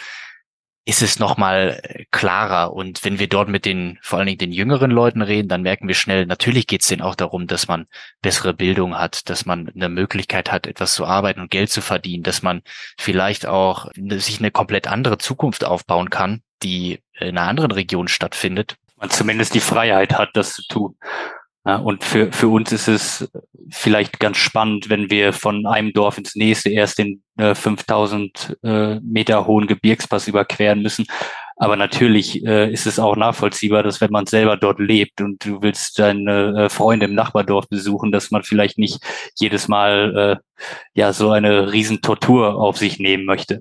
[0.86, 2.74] ist es nochmal äh, klarer.
[2.74, 5.88] Und wenn wir dort mit den, vor allen Dingen den jüngeren Leuten reden, dann merken
[5.88, 7.88] wir schnell, natürlich geht es denen auch darum, dass man
[8.22, 12.24] bessere Bildung hat, dass man eine Möglichkeit hat, etwas zu arbeiten und Geld zu verdienen,
[12.24, 12.62] dass man
[12.98, 18.76] vielleicht auch sich eine komplett andere Zukunft aufbauen kann, die in einer anderen Region stattfindet.
[18.98, 20.98] Man zumindest die Freiheit hat, das zu tun.
[21.66, 23.30] Und für, für uns ist es
[23.72, 29.00] vielleicht ganz spannend, wenn wir von einem Dorf ins nächste erst den äh, 5000 äh,
[29.00, 31.08] Meter hohen Gebirgspass überqueren müssen.
[31.58, 35.62] Aber natürlich äh, ist es auch nachvollziehbar, dass wenn man selber dort lebt und du
[35.64, 39.00] willst deine äh, Freunde im Nachbardorf besuchen, dass man vielleicht nicht
[39.40, 43.60] jedes Mal äh, ja so eine Riesentortur auf sich nehmen möchte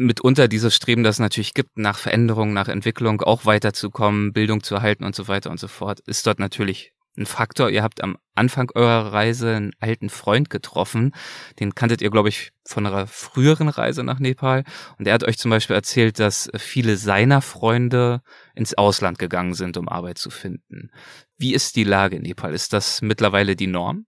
[0.00, 4.76] mitunter dieses Streben, das es natürlich gibt, nach Veränderung, nach Entwicklung auch weiterzukommen, Bildung zu
[4.76, 7.70] erhalten und so weiter und so fort, ist dort natürlich ein Faktor.
[7.70, 11.14] Ihr habt am Anfang eurer Reise einen alten Freund getroffen.
[11.60, 14.64] Den kanntet ihr, glaube ich, von einer früheren Reise nach Nepal.
[14.98, 18.22] Und er hat euch zum Beispiel erzählt, dass viele seiner Freunde
[18.54, 20.90] ins Ausland gegangen sind, um Arbeit zu finden.
[21.36, 22.54] Wie ist die Lage in Nepal?
[22.54, 24.06] Ist das mittlerweile die Norm?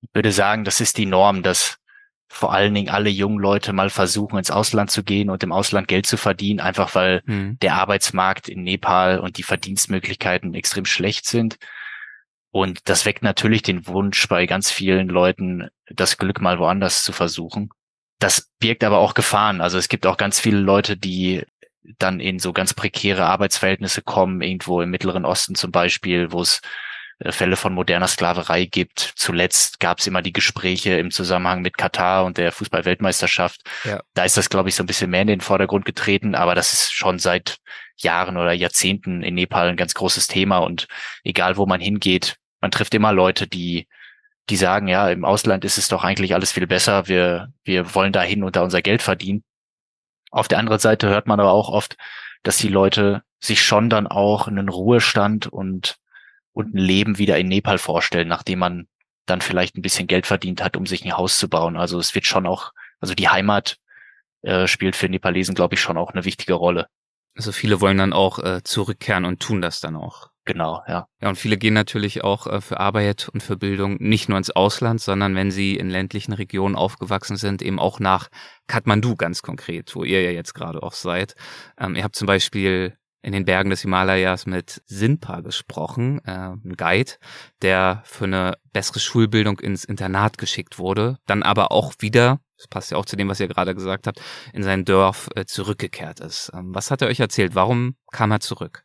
[0.00, 1.78] Ich würde sagen, das ist die Norm, dass
[2.28, 5.86] vor allen Dingen alle jungen Leute mal versuchen, ins Ausland zu gehen und im Ausland
[5.86, 7.58] Geld zu verdienen, einfach weil hm.
[7.60, 11.58] der Arbeitsmarkt in Nepal und die Verdienstmöglichkeiten extrem schlecht sind.
[12.52, 17.12] Und das weckt natürlich den Wunsch bei ganz vielen Leuten, das Glück mal woanders zu
[17.12, 17.70] versuchen.
[18.18, 19.60] Das birgt aber auch Gefahren.
[19.60, 21.44] Also es gibt auch ganz viele Leute, die
[21.98, 26.60] dann in so ganz prekäre Arbeitsverhältnisse kommen, irgendwo im Mittleren Osten zum Beispiel, wo es
[27.18, 29.14] äh, Fälle von moderner Sklaverei gibt.
[29.16, 33.62] Zuletzt gab es immer die Gespräche im Zusammenhang mit Katar und der Fußballweltmeisterschaft.
[33.84, 34.00] Ja.
[34.14, 36.72] Da ist das, glaube ich, so ein bisschen mehr in den Vordergrund getreten, aber das
[36.72, 37.56] ist schon seit
[37.96, 40.86] Jahren oder Jahrzehnten in Nepal ein ganz großes Thema und
[41.24, 43.86] egal wo man hingeht, man trifft immer Leute, die
[44.50, 48.12] die sagen, ja, im Ausland ist es doch eigentlich alles viel besser, wir, wir wollen
[48.12, 49.44] dahin und da unser Geld verdienen.
[50.30, 51.96] Auf der anderen Seite hört man aber auch oft,
[52.42, 55.96] dass die Leute sich schon dann auch einen Ruhestand und,
[56.52, 58.88] und ein Leben wieder in Nepal vorstellen, nachdem man
[59.26, 61.76] dann vielleicht ein bisschen Geld verdient hat, um sich ein Haus zu bauen.
[61.76, 63.76] Also es wird schon auch, also die Heimat
[64.42, 66.88] äh, spielt für Nepalesen, glaube ich, schon auch eine wichtige Rolle.
[67.36, 70.31] Also viele wollen dann auch äh, zurückkehren und tun das dann auch.
[70.44, 71.06] Genau, ja.
[71.20, 74.50] Ja, und viele gehen natürlich auch äh, für Arbeit und für Bildung nicht nur ins
[74.50, 78.28] Ausland, sondern wenn sie in ländlichen Regionen aufgewachsen sind, eben auch nach
[78.66, 81.36] Kathmandu ganz konkret, wo ihr ja jetzt gerade auch seid.
[81.78, 86.74] Ähm, ihr habt zum Beispiel in den Bergen des Himalayas mit Sinpa gesprochen, äh, ein
[86.76, 87.12] Guide,
[87.62, 92.90] der für eine bessere Schulbildung ins Internat geschickt wurde, dann aber auch wieder, das passt
[92.90, 94.20] ja auch zu dem, was ihr gerade gesagt habt,
[94.52, 96.50] in sein Dorf äh, zurückgekehrt ist.
[96.52, 97.54] Ähm, was hat er euch erzählt?
[97.54, 98.84] Warum kam er zurück?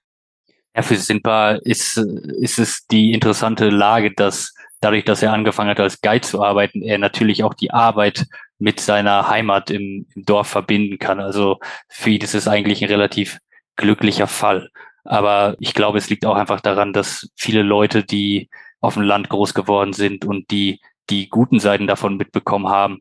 [0.78, 5.80] Ja, für Sinpa ist, ist es die interessante Lage, dass dadurch, dass er angefangen hat,
[5.80, 8.28] als Guide zu arbeiten, er natürlich auch die Arbeit
[8.60, 11.20] mit seiner Heimat im, im Dorf verbinden kann.
[11.20, 11.58] Also
[11.90, 13.40] für ihn ist es eigentlich ein relativ
[13.76, 14.70] glücklicher Fall.
[15.04, 18.48] Aber ich glaube, es liegt auch einfach daran, dass viele Leute, die
[18.80, 23.00] auf dem Land groß geworden sind und die die guten Seiten davon mitbekommen haben,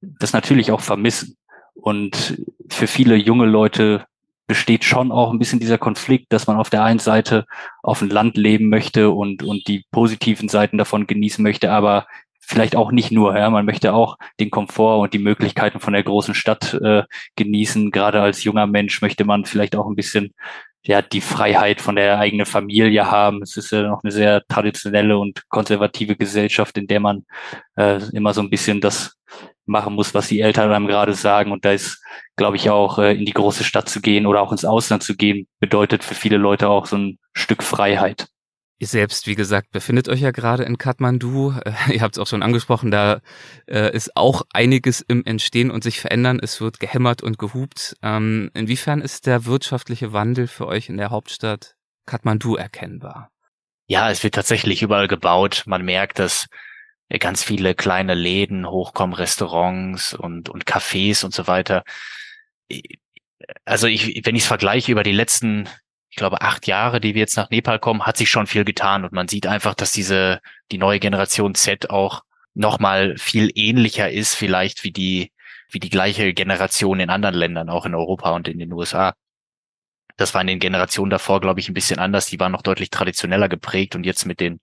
[0.00, 1.36] das natürlich auch vermissen.
[1.74, 4.04] Und für viele junge Leute
[4.48, 7.44] besteht schon auch ein bisschen dieser Konflikt, dass man auf der einen Seite
[7.82, 12.06] auf dem Land leben möchte und, und die positiven Seiten davon genießen möchte, aber
[12.40, 13.38] vielleicht auch nicht nur.
[13.38, 17.02] Ja, man möchte auch den Komfort und die Möglichkeiten von der großen Stadt äh,
[17.36, 17.90] genießen.
[17.90, 20.34] Gerade als junger Mensch möchte man vielleicht auch ein bisschen
[20.82, 23.42] ja die Freiheit von der eigenen Familie haben.
[23.42, 27.26] Es ist ja noch eine sehr traditionelle und konservative Gesellschaft, in der man
[27.76, 29.18] äh, immer so ein bisschen das
[29.68, 31.52] machen muss, was die Eltern einem gerade sagen.
[31.52, 32.02] Und da ist,
[32.36, 35.16] glaube ich, auch äh, in die große Stadt zu gehen oder auch ins Ausland zu
[35.16, 38.28] gehen, bedeutet für viele Leute auch so ein Stück Freiheit.
[38.80, 41.52] Ihr selbst, wie gesagt, befindet euch ja gerade in Kathmandu.
[41.64, 43.20] Äh, ihr habt es auch schon angesprochen, da
[43.66, 46.38] äh, ist auch einiges im Entstehen und sich verändern.
[46.40, 47.96] Es wird gehämmert und gehupt.
[48.02, 51.74] Ähm, inwiefern ist der wirtschaftliche Wandel für euch in der Hauptstadt
[52.06, 53.30] Kathmandu erkennbar?
[53.86, 55.64] Ja, es wird tatsächlich überall gebaut.
[55.66, 56.46] Man merkt, dass
[57.16, 61.84] ganz viele kleine Läden hochkommen, Restaurants und, und Cafés und so weiter.
[63.64, 65.68] Also ich, wenn ich es vergleiche über die letzten,
[66.10, 69.04] ich glaube, acht Jahre, die wir jetzt nach Nepal kommen, hat sich schon viel getan
[69.04, 70.40] und man sieht einfach, dass diese,
[70.70, 75.32] die neue Generation Z auch nochmal viel ähnlicher ist, vielleicht wie die,
[75.70, 79.14] wie die gleiche Generation in anderen Ländern, auch in Europa und in den USA.
[80.16, 82.26] Das war in den Generationen davor, glaube ich, ein bisschen anders.
[82.26, 84.60] Die waren noch deutlich traditioneller geprägt und jetzt mit den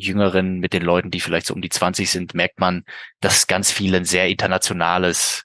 [0.00, 2.84] Jüngeren, mit den Leuten, die vielleicht so um die 20 sind, merkt man,
[3.20, 5.44] dass ganz viel ein sehr internationales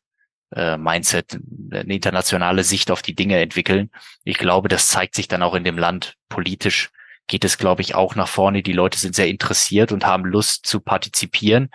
[0.56, 1.40] äh, Mindset,
[1.72, 3.90] eine internationale Sicht auf die Dinge entwickeln.
[4.24, 6.90] Ich glaube, das zeigt sich dann auch in dem Land politisch
[7.28, 8.64] geht es, glaube ich, auch nach vorne.
[8.64, 11.70] Die Leute sind sehr interessiert und haben Lust zu partizipieren.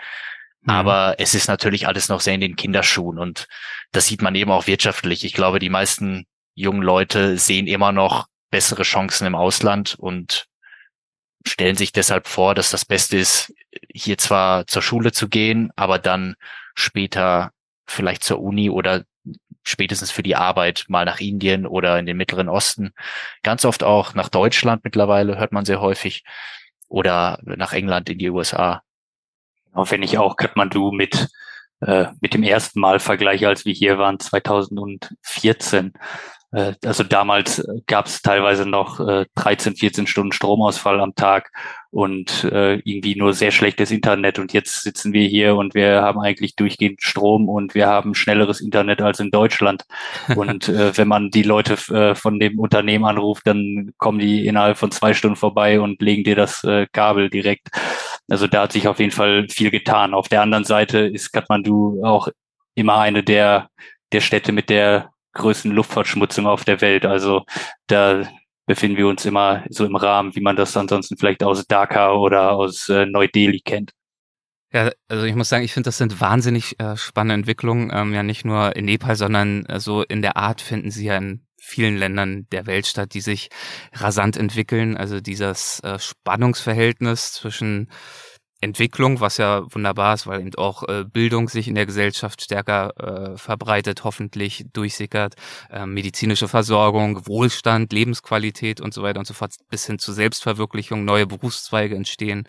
[0.62, 0.71] Mhm.
[0.71, 3.47] Aber es ist natürlich alles noch sehr in den Kinderschuhen und
[3.93, 5.25] das sieht man eben auch wirtschaftlich.
[5.25, 10.47] Ich glaube, die meisten jungen Leute sehen immer noch bessere Chancen im Ausland und
[11.46, 13.53] stellen sich deshalb vor, dass das Beste ist,
[13.92, 16.35] hier zwar zur Schule zu gehen, aber dann
[16.74, 17.53] später
[17.87, 19.05] vielleicht zur Uni oder
[19.62, 22.92] spätestens für die Arbeit mal nach Indien oder in den Mittleren Osten.
[23.42, 26.24] Ganz oft auch nach Deutschland mittlerweile hört man sehr häufig
[26.88, 28.83] oder nach England in die USA.
[29.72, 31.29] Und wenn ich auch Kathmandu mit,
[31.81, 35.92] äh, mit dem ersten Mal vergleiche, als wir hier waren, 2014,
[36.52, 41.50] äh, also damals gab es teilweise noch äh, 13, 14 Stunden Stromausfall am Tag
[41.90, 44.38] und äh, irgendwie nur sehr schlechtes Internet.
[44.38, 48.61] Und jetzt sitzen wir hier und wir haben eigentlich durchgehend Strom und wir haben schnelleres
[48.61, 49.84] Internet als in Deutschland.
[50.37, 54.76] Und äh, wenn man die Leute äh, von dem Unternehmen anruft, dann kommen die innerhalb
[54.76, 57.68] von zwei Stunden vorbei und legen dir das äh, Kabel direkt.
[58.28, 60.14] Also da hat sich auf jeden Fall viel getan.
[60.14, 62.28] Auf der anderen Seite ist Kathmandu auch
[62.74, 63.70] immer eine der,
[64.12, 67.07] der Städte mit der größten Luftverschmutzung auf der Welt.
[67.07, 67.44] Also
[67.87, 68.29] da
[68.66, 72.53] befinden wir uns immer so im Rahmen, wie man das ansonsten vielleicht aus Dhaka oder
[72.53, 73.92] aus äh, Neu-Delhi kennt.
[74.70, 77.90] Ja, also ich muss sagen, ich finde, das sind wahnsinnig äh, spannende Entwicklungen.
[77.92, 81.16] Ähm, ja, nicht nur in Nepal, sondern äh, so in der Art finden sie ja
[81.16, 83.48] in vielen Ländern der Welt statt, die sich
[83.94, 84.96] rasant entwickeln.
[84.96, 87.90] Also dieses äh, Spannungsverhältnis zwischen
[88.61, 92.92] Entwicklung, was ja wunderbar ist, weil eben auch äh, Bildung sich in der Gesellschaft stärker
[92.97, 95.35] äh, verbreitet, hoffentlich durchsickert,
[95.71, 101.05] äh, medizinische Versorgung, Wohlstand, Lebensqualität und so weiter und so fort, bis hin zu Selbstverwirklichung,
[101.05, 102.49] neue Berufszweige entstehen,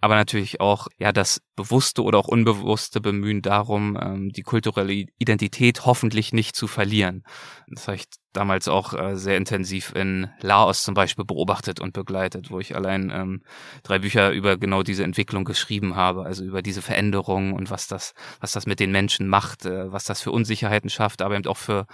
[0.00, 5.86] aber natürlich auch ja das bewusste oder auch unbewusste Bemühen darum, ähm, die kulturelle Identität
[5.86, 7.24] hoffentlich nicht zu verlieren.
[7.68, 8.04] Das ich
[8.36, 13.10] damals auch äh, sehr intensiv in Laos zum Beispiel beobachtet und begleitet, wo ich allein
[13.10, 13.42] ähm,
[13.82, 18.14] drei Bücher über genau diese Entwicklung geschrieben habe, also über diese Veränderungen und was das,
[18.40, 21.56] was das mit den Menschen macht, äh, was das für Unsicherheiten schafft, aber eben auch
[21.56, 21.86] für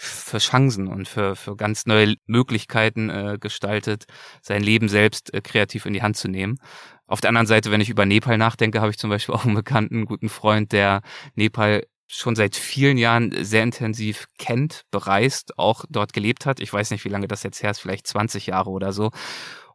[0.00, 4.04] für Chancen und für, für ganz neue Möglichkeiten äh, gestaltet,
[4.42, 6.60] sein Leben selbst äh, kreativ in die Hand zu nehmen.
[7.08, 9.56] Auf der anderen Seite, wenn ich über Nepal nachdenke, habe ich zum Beispiel auch einen
[9.56, 11.02] bekannten, guten Freund, der
[11.34, 16.58] Nepal schon seit vielen Jahren sehr intensiv kennt, bereist, auch dort gelebt hat.
[16.58, 19.10] Ich weiß nicht, wie lange das jetzt her ist, vielleicht 20 Jahre oder so.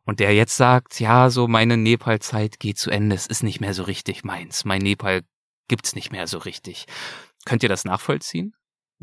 [0.03, 3.73] Und der jetzt sagt, ja, so meine Nepal-Zeit geht zu Ende, es ist nicht mehr
[3.73, 4.65] so richtig meins.
[4.65, 5.21] Mein Nepal
[5.67, 6.85] gibt's nicht mehr so richtig.
[7.45, 8.53] Könnt ihr das nachvollziehen?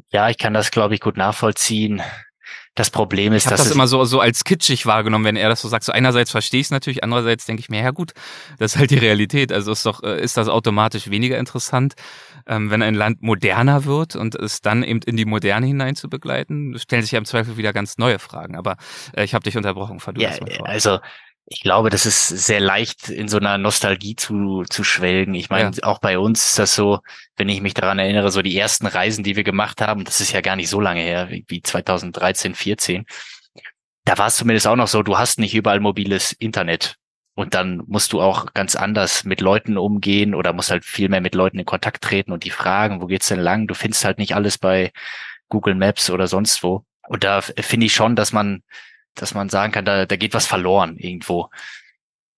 [0.09, 2.03] Ja, ich kann das, glaube ich, gut nachvollziehen.
[2.75, 5.61] Das Problem ist, ich habe das immer so so als kitschig wahrgenommen, wenn er das
[5.61, 5.85] so sagt.
[5.85, 8.13] So einerseits verstehe ich es natürlich, andererseits denke ich mir, ja gut,
[8.59, 9.53] das ist halt die Realität.
[9.53, 11.95] Also ist doch äh, ist das automatisch weniger interessant,
[12.47, 16.09] ähm, wenn ein Land moderner wird und es dann eben in die Moderne hinein zu
[16.09, 16.79] begleiten.
[16.79, 18.57] Stellen sich ja im Zweifel wieder ganz neue Fragen.
[18.57, 18.77] Aber
[19.15, 19.99] äh, ich habe dich unterbrochen.
[20.01, 21.01] Verdammt, ja, also
[21.53, 25.35] ich glaube, das ist sehr leicht in so einer Nostalgie zu, zu schwelgen.
[25.35, 25.83] Ich meine, ja.
[25.83, 27.01] auch bei uns ist das so,
[27.37, 30.31] wenn ich mich daran erinnere, so die ersten Reisen, die wir gemacht haben, das ist
[30.31, 33.05] ja gar nicht so lange her, wie 2013, 14.
[34.05, 36.95] Da war es zumindest auch noch so, du hast nicht überall mobiles Internet.
[37.35, 41.21] Und dann musst du auch ganz anders mit Leuten umgehen oder musst halt viel mehr
[41.21, 43.67] mit Leuten in Kontakt treten und die fragen, wo geht's denn lang?
[43.67, 44.93] Du findest halt nicht alles bei
[45.49, 46.85] Google Maps oder sonst wo.
[47.09, 48.63] Und da finde ich schon, dass man
[49.15, 51.51] dass man sagen kann, da, da geht was verloren irgendwo.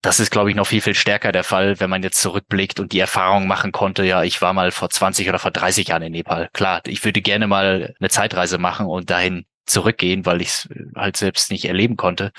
[0.01, 2.91] Das ist, glaube ich, noch viel, viel stärker der Fall, wenn man jetzt zurückblickt und
[2.91, 6.11] die Erfahrung machen konnte, ja, ich war mal vor 20 oder vor 30 Jahren in
[6.11, 6.49] Nepal.
[6.51, 11.15] Klar, ich würde gerne mal eine Zeitreise machen und dahin zurückgehen, weil ich es halt
[11.15, 12.33] selbst nicht erleben konnte.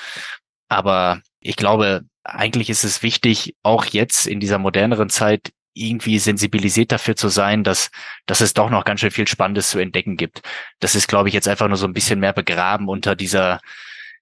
[0.69, 6.93] Aber ich glaube, eigentlich ist es wichtig, auch jetzt in dieser moderneren Zeit irgendwie sensibilisiert
[6.93, 7.91] dafür zu sein, dass,
[8.27, 10.43] dass es doch noch ganz schön viel Spannendes zu entdecken gibt.
[10.81, 13.61] Das ist, glaube ich, jetzt einfach nur so ein bisschen mehr begraben unter dieser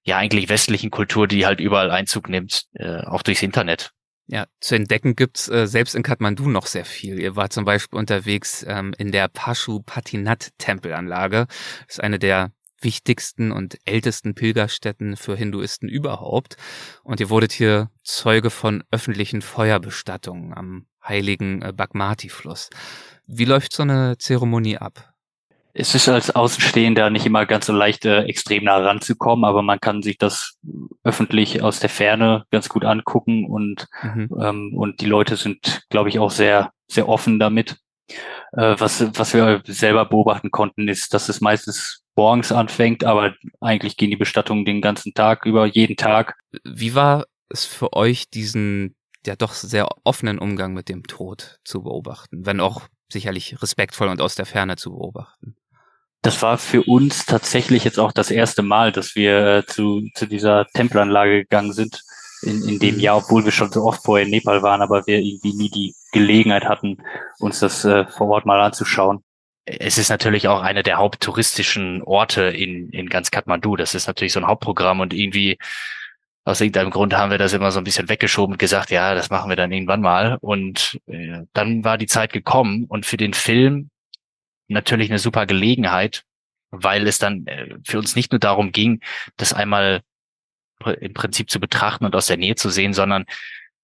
[0.03, 3.93] ja eigentlich westlichen Kultur, die halt überall Einzug nimmt, äh, auch durchs Internet.
[4.27, 7.19] Ja, zu entdecken gibt's äh, selbst in Kathmandu noch sehr viel.
[7.21, 11.47] Ihr wart zum Beispiel unterwegs ähm, in der Pashupatinat-Tempelanlage.
[11.89, 16.57] Ist eine der wichtigsten und ältesten Pilgerstätten für Hinduisten überhaupt.
[17.03, 22.71] Und ihr wurdet hier Zeuge von öffentlichen Feuerbestattungen am heiligen äh, Bagmati-Fluss.
[23.27, 25.12] Wie läuft so eine Zeremonie ab?
[25.75, 29.81] Es ist als Außenstehender nicht immer ganz so leicht, äh, extrem nah ranzukommen, aber man
[29.81, 30.59] kann sich das
[31.03, 34.29] öffentlich aus der Ferne ganz gut angucken und, mhm.
[34.39, 37.79] ähm, und die Leute sind, glaube ich, auch sehr, sehr offen damit.
[38.53, 43.97] Äh, was, was wir selber beobachten konnten, ist, dass es meistens morgens anfängt, aber eigentlich
[43.97, 46.37] gehen die Bestattungen den ganzen Tag über, jeden Tag.
[46.65, 48.95] Wie war es für euch, diesen
[49.27, 54.21] ja doch sehr offenen Umgang mit dem Tod zu beobachten, wenn auch sicherlich respektvoll und
[54.21, 55.57] aus der Ferne zu beobachten?
[56.23, 60.27] Das war für uns tatsächlich jetzt auch das erste Mal, dass wir äh, zu, zu
[60.27, 62.03] dieser Tempelanlage gegangen sind
[62.43, 63.01] in, in dem mhm.
[63.01, 65.95] Jahr, obwohl wir schon so oft vorher in Nepal waren, aber wir irgendwie nie die
[66.13, 66.99] Gelegenheit hatten,
[67.39, 69.25] uns das äh, vor Ort mal anzuschauen.
[69.65, 73.77] Es ist natürlich auch einer der haupttouristischen Orte in, in ganz Kathmandu.
[73.77, 75.59] Das ist natürlich so ein Hauptprogramm und irgendwie
[76.45, 79.31] aus irgendeinem Grund haben wir das immer so ein bisschen weggeschoben und gesagt, ja, das
[79.31, 80.39] machen wir dann irgendwann mal.
[80.41, 83.91] Und äh, dann war die Zeit gekommen und für den Film
[84.73, 86.25] natürlich eine super Gelegenheit,
[86.71, 89.01] weil es dann äh, für uns nicht nur darum ging,
[89.37, 90.03] das einmal
[91.01, 93.25] im Prinzip zu betrachten und aus der Nähe zu sehen, sondern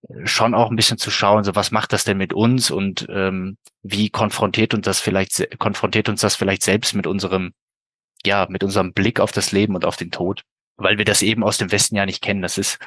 [0.09, 3.07] äh, schon auch ein bisschen zu schauen, so was macht das denn mit uns und
[3.11, 7.53] ähm, wie konfrontiert uns das vielleicht konfrontiert uns das vielleicht selbst mit unserem
[8.27, 10.43] ja mit unserem Blick auf das Leben und auf den Tod,
[10.77, 12.43] weil wir das eben aus dem Westen ja nicht kennen.
[12.43, 12.79] Das ist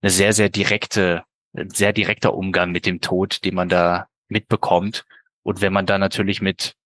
[0.00, 5.04] eine sehr sehr direkte sehr direkter Umgang mit dem Tod, den man da mitbekommt
[5.42, 6.76] und wenn man da natürlich mit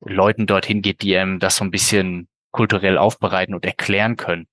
[0.00, 4.46] Leuten dorthin geht, die einem das so ein bisschen kulturell aufbereiten und erklären können,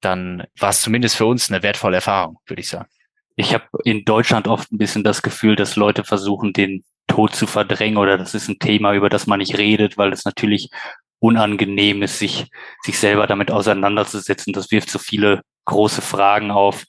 [0.00, 2.88] dann war es zumindest für uns eine wertvolle Erfahrung, würde ich sagen.
[3.36, 7.46] Ich habe in Deutschland oft ein bisschen das Gefühl, dass Leute versuchen, den Tod zu
[7.46, 10.70] verdrängen oder das ist ein Thema, über das man nicht redet, weil es natürlich
[11.18, 12.46] unangenehm ist, sich,
[12.82, 14.52] sich selber damit auseinanderzusetzen.
[14.52, 16.84] Das wirft so viele große Fragen auf,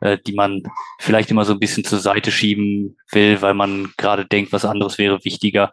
[0.00, 0.62] äh, die man
[1.00, 4.98] vielleicht immer so ein bisschen zur Seite schieben will, weil man gerade denkt, was anderes
[4.98, 5.72] wäre wichtiger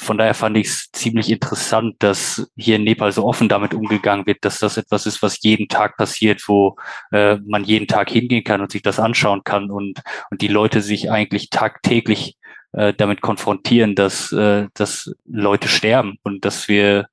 [0.00, 4.26] von daher fand ich es ziemlich interessant, dass hier in Nepal so offen damit umgegangen
[4.26, 6.76] wird, dass das etwas ist, was jeden Tag passiert, wo
[7.12, 10.80] äh, man jeden Tag hingehen kann und sich das anschauen kann und, und die Leute
[10.80, 12.38] sich eigentlich tagtäglich
[12.72, 17.06] äh, damit konfrontieren, dass, äh, dass Leute sterben und dass wir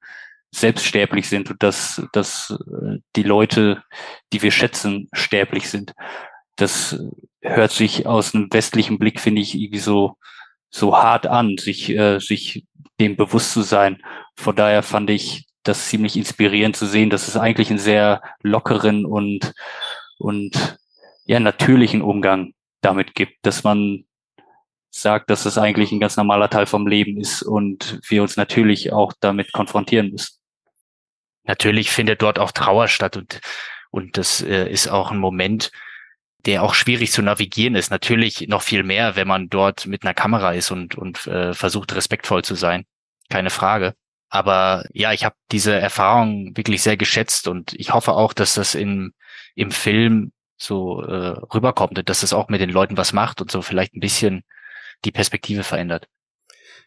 [0.52, 3.84] selbststerblich sind und dass, dass äh, die Leute,
[4.32, 5.94] die wir schätzen, sterblich sind.
[6.56, 6.98] Das
[7.42, 10.16] hört sich aus einem westlichen Blick, finde ich, irgendwie so,
[10.70, 12.66] so hart an, sich, äh, sich
[13.00, 14.02] dem bewusst zu sein.
[14.36, 19.06] Von daher fand ich das ziemlich inspirierend zu sehen, dass es eigentlich einen sehr lockeren
[19.06, 19.54] und,
[20.18, 20.78] und
[21.26, 24.06] ja, natürlichen Umgang damit gibt, dass man
[24.90, 28.94] sagt, dass es eigentlich ein ganz normaler Teil vom Leben ist und wir uns natürlich
[28.94, 30.38] auch damit konfrontieren müssen.
[31.44, 33.42] Natürlich findet dort auch Trauer statt und,
[33.92, 35.72] und das äh, ist auch ein Moment,
[36.46, 37.92] der auch schwierig zu navigieren ist.
[37.92, 41.96] Natürlich noch viel mehr, wenn man dort mit einer Kamera ist und, und äh, versucht,
[41.96, 42.86] respektvoll zu sein.
[43.30, 43.94] Keine Frage.
[44.30, 48.76] Aber ja, ich habe diese Erfahrung wirklich sehr geschätzt und ich hoffe auch, dass das
[48.76, 49.14] in,
[49.56, 53.62] im Film so äh, rüberkommt, dass das auch mit den Leuten was macht und so
[53.62, 54.44] vielleicht ein bisschen
[55.06, 56.08] die Perspektive verändert.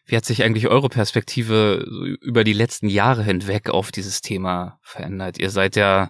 [0.05, 1.85] Wie hat sich eigentlich eure Perspektive
[2.21, 5.39] über die letzten Jahre hinweg auf dieses Thema verändert?
[5.39, 6.09] Ihr seid ja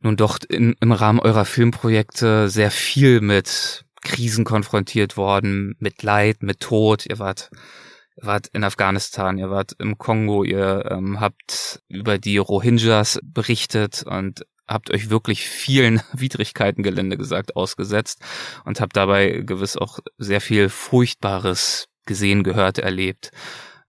[0.00, 6.42] nun doch in, im Rahmen eurer Filmprojekte sehr viel mit Krisen konfrontiert worden, mit Leid,
[6.42, 7.06] mit Tod.
[7.06, 7.50] Ihr wart,
[8.16, 14.04] ihr wart in Afghanistan, ihr wart im Kongo, ihr ähm, habt über die Rohingyas berichtet
[14.04, 18.20] und habt euch wirklich vielen Widrigkeiten, gelinde gesagt, ausgesetzt
[18.64, 23.30] und habt dabei gewiss auch sehr viel Furchtbares gesehen, gehört, erlebt.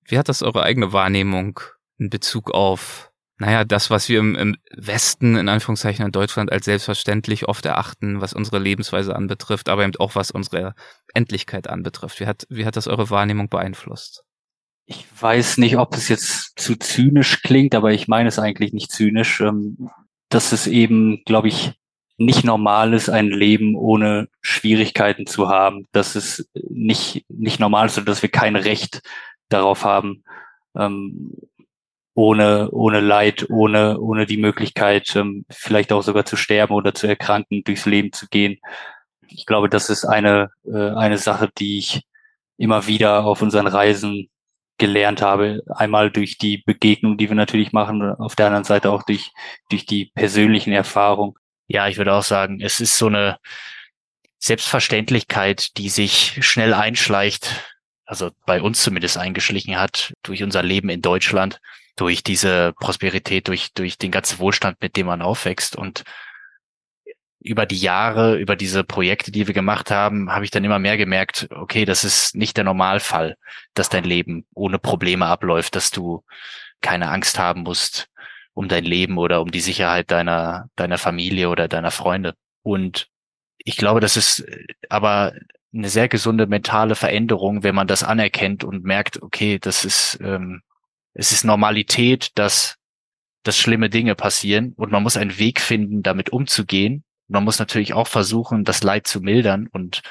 [0.03, 1.59] Wie hat das eure eigene Wahrnehmung
[1.97, 3.06] in Bezug auf,
[3.39, 8.19] naja, das, was wir im, im Westen, in Anführungszeichen in Deutschland, als selbstverständlich oft erachten,
[8.19, 10.73] was unsere Lebensweise anbetrifft, aber eben auch was unsere
[11.13, 12.19] Endlichkeit anbetrifft?
[12.19, 14.23] Wie hat, wie hat das eure Wahrnehmung beeinflusst?
[14.85, 18.91] Ich weiß nicht, ob es jetzt zu zynisch klingt, aber ich meine es eigentlich nicht
[18.91, 19.41] zynisch.
[19.41, 19.89] Ähm,
[20.29, 21.73] dass es eben, glaube ich,
[22.17, 27.97] nicht normal ist, ein Leben ohne Schwierigkeiten zu haben, dass es nicht, nicht normal ist
[27.97, 29.01] und dass wir kein Recht
[29.49, 30.23] darauf haben,
[30.75, 31.33] ähm,
[32.17, 37.05] ohne, ohne Leid, ohne, ohne die Möglichkeit, ähm, vielleicht auch sogar zu sterben oder zu
[37.05, 38.57] erkranken, durchs Leben zu gehen.
[39.27, 42.01] Ich glaube, das ist eine, äh, eine Sache, die ich
[42.57, 44.29] immer wieder auf unseren Reisen
[44.79, 45.61] gelernt habe.
[45.69, 49.31] Einmal durch die Begegnung, die wir natürlich machen, auf der anderen Seite auch durch,
[49.69, 51.35] durch die persönlichen Erfahrungen.
[51.67, 53.37] Ja, ich würde auch sagen, es ist so eine
[54.39, 61.03] Selbstverständlichkeit, die sich schnell einschleicht, also bei uns zumindest eingeschlichen hat, durch unser Leben in
[61.03, 61.59] Deutschland,
[61.97, 65.75] durch diese Prosperität, durch, durch den ganzen Wohlstand, mit dem man aufwächst.
[65.75, 66.03] Und
[67.39, 70.97] über die Jahre, über diese Projekte, die wir gemacht haben, habe ich dann immer mehr
[70.97, 73.35] gemerkt, okay, das ist nicht der Normalfall,
[73.73, 76.23] dass dein Leben ohne Probleme abläuft, dass du
[76.81, 78.09] keine Angst haben musst,
[78.53, 82.35] um dein Leben oder um die Sicherheit deiner, deiner Familie oder deiner Freunde.
[82.63, 83.07] Und
[83.57, 84.45] ich glaube, das ist
[84.89, 85.33] aber
[85.73, 90.61] eine sehr gesunde mentale Veränderung, wenn man das anerkennt und merkt, okay, das ist, ähm,
[91.17, 92.75] es ist Normalität, dass,
[93.43, 97.03] dass schlimme Dinge passieren und man muss einen Weg finden, damit umzugehen.
[97.27, 100.01] Man muss natürlich auch versuchen, das Leid zu mildern und,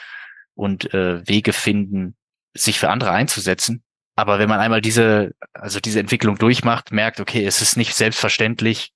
[0.55, 2.17] und äh, Wege finden,
[2.55, 3.85] sich für andere einzusetzen.
[4.17, 8.93] Aber wenn man einmal diese, also diese Entwicklung durchmacht, merkt, okay, es ist nicht selbstverständlich,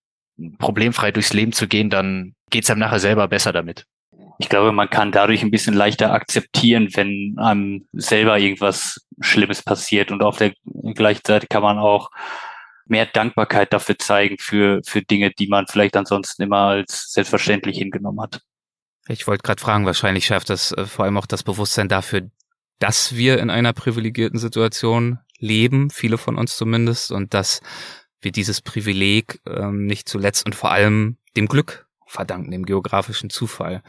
[0.58, 3.86] problemfrei durchs Leben zu gehen, dann geht es einem nachher selber besser damit.
[4.38, 10.10] Ich glaube, man kann dadurch ein bisschen leichter akzeptieren, wenn einem selber irgendwas Schlimmes passiert.
[10.10, 10.54] Und auf der
[10.94, 12.10] gleichen kann man auch
[12.86, 18.20] mehr Dankbarkeit dafür zeigen für, für Dinge, die man vielleicht ansonsten immer als selbstverständlich hingenommen
[18.20, 18.40] hat.
[19.08, 22.30] Ich wollte gerade fragen, wahrscheinlich schärft das äh, vor allem auch das Bewusstsein dafür,
[22.78, 27.60] dass wir in einer privilegierten Situation leben, viele von uns zumindest, und dass
[28.20, 33.82] wir dieses Privileg ähm, nicht zuletzt und vor allem dem Glück verdanken, dem geografischen Zufall.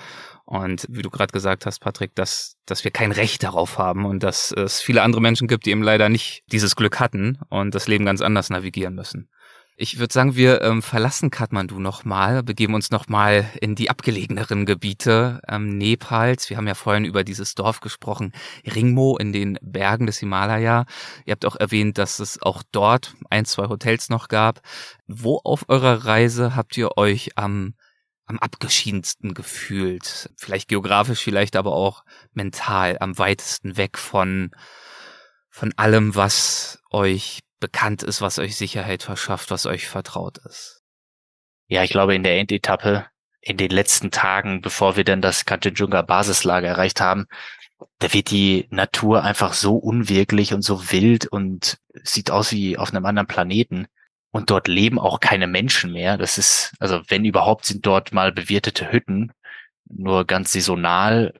[0.51, 4.21] Und wie du gerade gesagt hast, Patrick, dass, dass wir kein Recht darauf haben und
[4.21, 7.87] dass es viele andere Menschen gibt, die eben leider nicht dieses Glück hatten und das
[7.87, 9.29] Leben ganz anders navigieren müssen.
[9.77, 15.39] Ich würde sagen, wir ähm, verlassen Kathmandu nochmal, begeben uns nochmal in die abgelegeneren Gebiete
[15.47, 16.49] ähm, Nepals.
[16.49, 18.33] Wir haben ja vorhin über dieses Dorf gesprochen,
[18.65, 20.85] Ringmo in den Bergen des Himalaya.
[21.25, 24.59] Ihr habt auch erwähnt, dass es auch dort ein, zwei Hotels noch gab.
[25.07, 27.73] Wo auf eurer Reise habt ihr euch am,
[28.31, 30.29] am abgeschiedensten gefühlt?
[30.37, 32.03] Vielleicht geografisch, vielleicht aber auch
[32.33, 34.51] mental, am weitesten weg von,
[35.49, 40.81] von allem, was euch bekannt ist, was euch Sicherheit verschafft, was euch vertraut ist.
[41.67, 43.05] Ja, ich glaube, in der Endetappe,
[43.41, 47.27] in den letzten Tagen, bevor wir dann das Kanchenjunga Basislager erreicht haben,
[47.99, 52.93] da wird die Natur einfach so unwirklich und so wild und sieht aus wie auf
[52.93, 53.87] einem anderen Planeten.
[54.31, 56.17] Und dort leben auch keine Menschen mehr.
[56.17, 59.33] Das ist, also wenn überhaupt sind dort mal bewirtete Hütten,
[59.85, 61.33] nur ganz saisonal,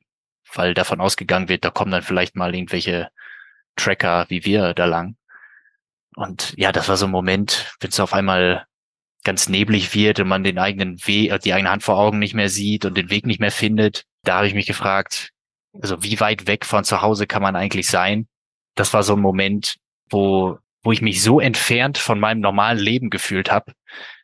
[0.53, 3.09] weil davon ausgegangen wird, da kommen dann vielleicht mal irgendwelche
[3.77, 5.15] Tracker wie wir da lang.
[6.15, 8.65] Und ja, das war so ein Moment, wenn es auf einmal
[9.23, 12.33] ganz neblig wird und man den eigenen Weg, äh, die eigene Hand vor Augen nicht
[12.33, 14.05] mehr sieht und den Weg nicht mehr findet.
[14.23, 15.31] Da habe ich mich gefragt,
[15.81, 18.27] also wie weit weg von zu Hause kann man eigentlich sein?
[18.75, 19.77] Das war so ein Moment,
[20.09, 23.73] wo, wo ich mich so entfernt von meinem normalen Leben gefühlt habe,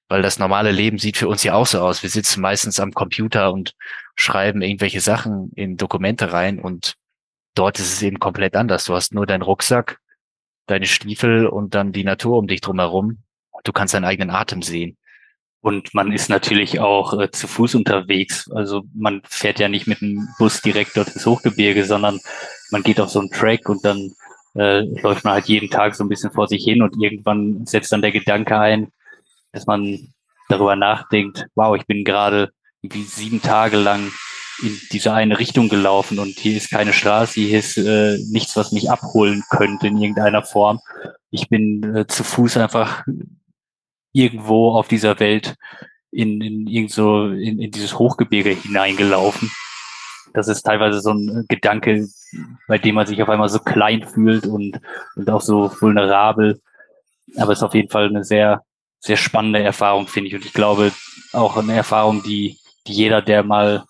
[0.08, 2.04] weil das normale Leben sieht für uns ja auch so aus.
[2.04, 3.74] Wir sitzen meistens am Computer und
[4.16, 6.96] schreiben irgendwelche Sachen in Dokumente rein und
[7.56, 8.86] dort ist es eben komplett anders.
[8.86, 10.00] Du hast nur deinen Rucksack,
[10.68, 13.24] deine Stiefel und dann die Natur um dich drumherum.
[13.64, 14.98] Du kannst deinen eigenen Atem sehen.
[15.62, 18.50] Und man ist natürlich auch äh, zu Fuß unterwegs.
[18.52, 22.20] Also man fährt ja nicht mit dem Bus direkt dort ins Hochgebirge, sondern
[22.70, 24.14] man geht auf so einen Track und dann
[24.58, 27.92] äh, läuft man halt jeden Tag so ein bisschen vor sich hin und irgendwann setzt
[27.92, 28.92] dann der Gedanke ein,
[29.52, 30.14] dass man
[30.50, 32.52] darüber nachdenkt, wow, ich bin gerade
[32.82, 34.12] irgendwie sieben Tage lang
[34.64, 38.72] in diese eine Richtung gelaufen und hier ist keine Straße, hier ist äh, nichts, was
[38.72, 40.80] mich abholen könnte in irgendeiner Form.
[41.30, 43.04] Ich bin äh, zu Fuß einfach
[44.14, 45.56] irgendwo auf dieser Welt
[46.12, 49.52] in, in irgend so in, in dieses Hochgebirge hineingelaufen.
[50.34, 52.08] Das ist teilweise so ein Gedanke,
[52.68, 54.80] bei dem man sich auf einmal so klein fühlt und,
[55.16, 56.62] und auch so vulnerabel.
[57.38, 58.64] Aber es ist auf jeden Fall eine sehr,
[59.00, 60.36] sehr spannende Erfahrung, finde ich.
[60.36, 60.92] Und ich glaube,
[61.34, 62.58] auch eine Erfahrung, die,
[62.88, 63.84] die jeder, der mal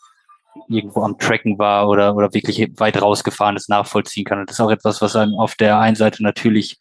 [0.69, 4.39] irgendwo am Tracken war oder, oder wirklich weit rausgefahren ist, nachvollziehen kann.
[4.39, 6.77] Und das ist auch etwas, was einem auf der einen Seite natürlich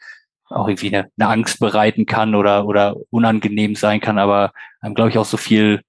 [0.49, 5.11] auch irgendwie eine, eine Angst bereiten kann oder, oder unangenehm sein kann, aber einem, glaube
[5.11, 5.83] ich, auch so viel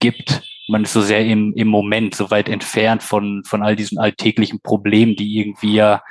[0.00, 0.42] gibt.
[0.68, 4.60] Man ist so sehr im, im Moment, so weit entfernt von, von all diesen alltäglichen
[4.60, 6.02] Problemen, die irgendwie ja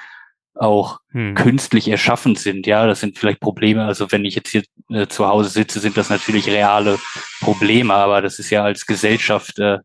[0.55, 1.35] auch hm.
[1.35, 2.67] künstlich erschaffen sind.
[2.67, 3.85] Ja, das sind vielleicht Probleme.
[3.85, 6.99] Also wenn ich jetzt hier äh, zu Hause sitze, sind das natürlich reale
[7.41, 9.79] Probleme, aber das ist ja als Gesellschaft äh,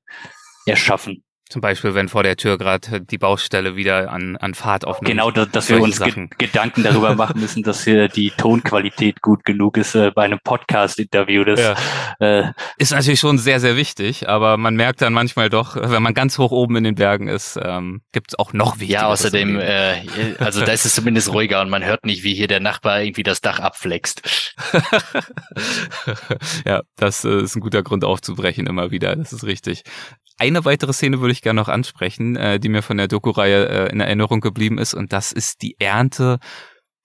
[0.66, 1.24] erschaffen.
[1.48, 5.10] Zum Beispiel, wenn vor der Tür gerade die Baustelle wieder an, an Fahrt aufnimmt.
[5.10, 9.44] Genau, dass, dass wir uns ge Gedanken darüber machen müssen, dass hier die Tonqualität gut
[9.44, 11.44] genug ist äh, bei einem Podcast-Interview.
[11.44, 11.74] Das ja.
[12.20, 16.12] äh, ist natürlich schon sehr, sehr wichtig, aber man merkt dann manchmal doch, wenn man
[16.12, 19.00] ganz hoch oben in den Bergen ist, ähm, gibt es auch noch wichtiger.
[19.00, 20.02] Ja, außerdem, äh,
[20.38, 23.22] also da ist es zumindest ruhiger und man hört nicht, wie hier der Nachbar irgendwie
[23.22, 24.54] das Dach abflext.
[26.66, 29.82] ja, das äh, ist ein guter Grund aufzubrechen immer wieder, das ist richtig.
[30.38, 33.92] Eine weitere Szene würde ich gerne noch ansprechen, äh, die mir von der Doku-Reihe äh,
[33.92, 36.38] in Erinnerung geblieben ist, und das ist die Ernte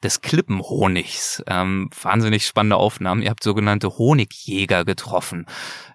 [0.04, 1.44] des Klippenhonigs.
[1.48, 3.22] Ähm, wahnsinnig spannende Aufnahmen.
[3.22, 5.48] Ihr habt sogenannte Honigjäger getroffen.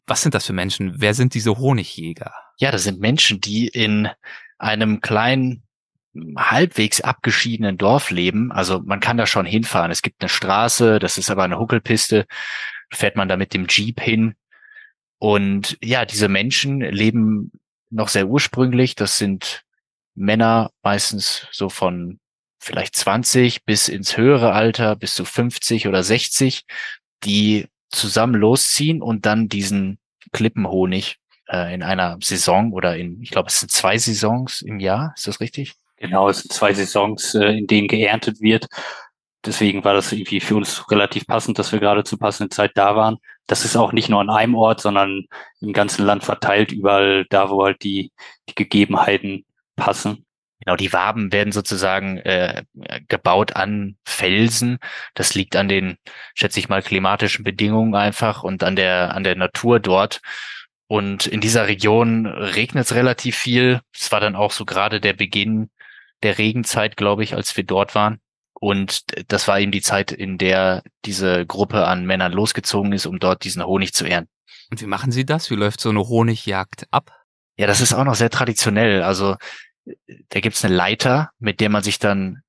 [0.06, 0.94] Was sind das für Menschen?
[0.96, 2.32] Wer sind diese Honigjäger?
[2.58, 4.08] Ja, das sind Menschen, die in
[4.58, 5.62] einem kleinen
[6.36, 8.50] halbwegs abgeschiedenen Dorf leben.
[8.50, 9.90] Also man kann da schon hinfahren.
[9.90, 12.26] Es gibt eine Straße, das ist aber eine Huckelpiste.
[12.90, 14.34] Fährt man da mit dem Jeep hin.
[15.18, 17.52] Und ja, diese Menschen leben
[17.90, 18.94] noch sehr ursprünglich.
[18.94, 19.64] Das sind
[20.14, 22.18] Männer meistens so von
[22.60, 26.64] vielleicht 20 bis ins höhere Alter, bis zu 50 oder 60,
[27.24, 29.98] die zusammen losziehen und dann diesen
[30.32, 35.14] Klippenhonig äh, in einer Saison oder in, ich glaube, es sind zwei Saisons im Jahr,
[35.16, 35.74] ist das richtig?
[35.96, 38.66] Genau, es sind zwei Saisons, äh, in denen geerntet wird.
[39.44, 42.96] Deswegen war das irgendwie für uns relativ passend, dass wir gerade zur passenden Zeit da
[42.96, 43.18] waren
[43.48, 45.24] das ist auch nicht nur an einem Ort, sondern
[45.60, 48.12] im ganzen Land verteilt, überall da, wo halt die,
[48.48, 49.44] die Gegebenheiten
[49.74, 50.26] passen.
[50.60, 52.64] Genau, die Waben werden sozusagen äh,
[53.08, 54.78] gebaut an Felsen.
[55.14, 55.96] Das liegt an den,
[56.34, 60.20] schätze ich mal, klimatischen Bedingungen einfach und an der an der Natur dort.
[60.86, 63.80] Und in dieser Region regnet es relativ viel.
[63.94, 65.70] Es war dann auch so gerade der Beginn
[66.22, 68.20] der Regenzeit, glaube ich, als wir dort waren.
[68.60, 73.20] Und das war eben die Zeit, in der diese Gruppe an Männern losgezogen ist, um
[73.20, 74.32] dort diesen Honig zu ernten.
[74.70, 75.50] Und wie machen Sie das?
[75.50, 77.12] Wie läuft so eine Honigjagd ab?
[77.56, 79.02] Ja, das ist auch noch sehr traditionell.
[79.02, 79.36] Also
[80.28, 82.42] da gibt's eine Leiter, mit der man sich dann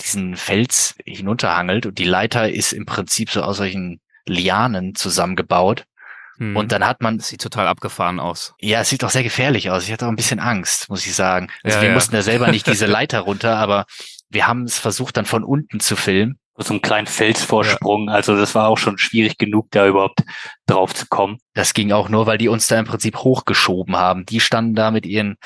[0.00, 1.86] diesen Fels hinunterhangelt.
[1.86, 5.84] Und die Leiter ist im Prinzip so aus solchen Lianen zusammengebaut.
[6.38, 6.56] Hm.
[6.56, 7.18] Und dann hat man.
[7.18, 8.54] Das sieht total abgefahren aus.
[8.58, 9.84] Ja, es sieht auch sehr gefährlich aus.
[9.84, 11.48] Ich hatte auch ein bisschen Angst, muss ich sagen.
[11.62, 11.94] Also ja, wir ja.
[11.94, 13.86] mussten ja selber nicht diese Leiter runter, aber
[14.32, 16.38] wir haben es versucht, dann von unten zu filmen.
[16.56, 18.08] So einen kleinen Felsvorsprung.
[18.08, 18.14] Ja.
[18.14, 20.20] Also das war auch schon schwierig genug, da überhaupt
[20.66, 21.38] drauf zu kommen.
[21.54, 24.26] Das ging auch nur, weil die uns da im Prinzip hochgeschoben haben.
[24.26, 25.36] Die standen da mit ihren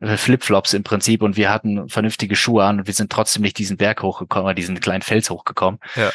[0.00, 3.58] äh, Flipflops im Prinzip und wir hatten vernünftige Schuhe an und wir sind trotzdem nicht
[3.58, 5.80] diesen Berg hochgekommen, diesen kleinen Fels hochgekommen.
[5.96, 6.10] Ja.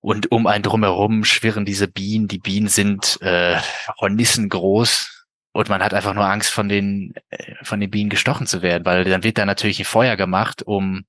[0.00, 2.28] Und um einen drumherum schwirren diese Bienen.
[2.28, 3.58] Die Bienen sind äh,
[4.00, 5.12] Hornissen groß,
[5.52, 8.84] und man hat einfach nur Angst, von den, äh, von den Bienen gestochen zu werden,
[8.84, 11.04] weil dann wird da natürlich ein Feuer gemacht, um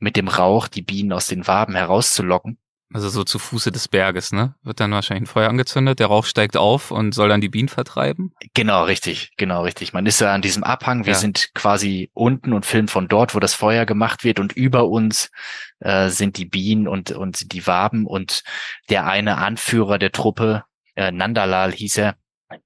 [0.00, 2.58] mit dem Rauch die Bienen aus den Waben herauszulocken.
[2.90, 4.54] Also so zu Fuße des Berges, ne?
[4.62, 7.68] Wird dann wahrscheinlich ein Feuer angezündet, der Rauch steigt auf und soll dann die Bienen
[7.68, 8.32] vertreiben?
[8.54, 9.92] Genau, richtig, genau, richtig.
[9.92, 11.18] Man ist ja an diesem Abhang, wir ja.
[11.18, 15.30] sind quasi unten und filmen von dort, wo das Feuer gemacht wird und über uns
[15.80, 18.42] äh, sind die Bienen und, und die Waben und
[18.88, 22.16] der eine Anführer der Truppe, äh, Nandalal hieß er,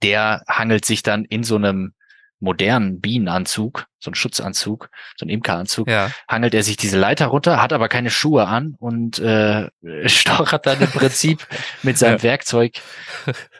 [0.04, 1.94] der hangelt sich dann in so einem
[2.42, 6.10] modernen Bienenanzug, so ein Schutzanzug, so ein Imkeranzug, ja.
[6.28, 9.70] hangelt er sich diese Leiter runter, hat aber keine Schuhe an und äh,
[10.06, 11.46] stochert dann im Prinzip
[11.82, 12.22] mit seinem ja.
[12.24, 12.80] Werkzeug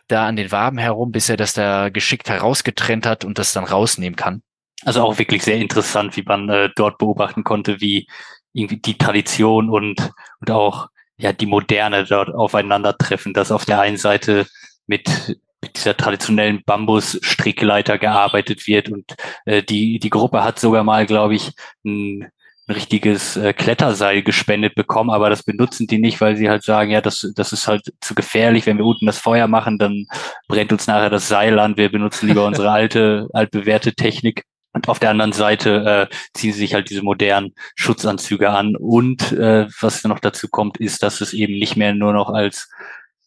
[0.09, 3.65] da an den Waben herum, bis er das da geschickt herausgetrennt hat und das dann
[3.65, 4.43] rausnehmen kann.
[4.85, 8.09] Also auch wirklich sehr interessant, wie man äh, dort beobachten konnte, wie
[8.53, 10.11] irgendwie die Tradition und,
[10.41, 14.47] und auch ja die Moderne dort aufeinandertreffen, dass auf der einen Seite
[14.87, 18.91] mit mit dieser traditionellen Bambus-Strickleiter gearbeitet wird.
[18.91, 21.53] Und äh, die, die Gruppe hat sogar mal, glaube ich,
[21.85, 22.31] ein,
[22.69, 26.91] ein richtiges äh, Kletterseil gespendet bekommen, aber das benutzen die nicht, weil sie halt sagen,
[26.91, 30.07] ja, das, das ist halt zu gefährlich, wenn wir unten das Feuer machen, dann
[30.49, 31.77] brennt uns nachher das Seil an.
[31.77, 34.45] Wir benutzen lieber unsere alte, altbewährte Technik.
[34.75, 38.75] Und auf der anderen Seite äh, ziehen sie sich halt diese modernen Schutzanzüge an.
[38.75, 42.71] Und äh, was noch dazu kommt, ist, dass es eben nicht mehr nur noch als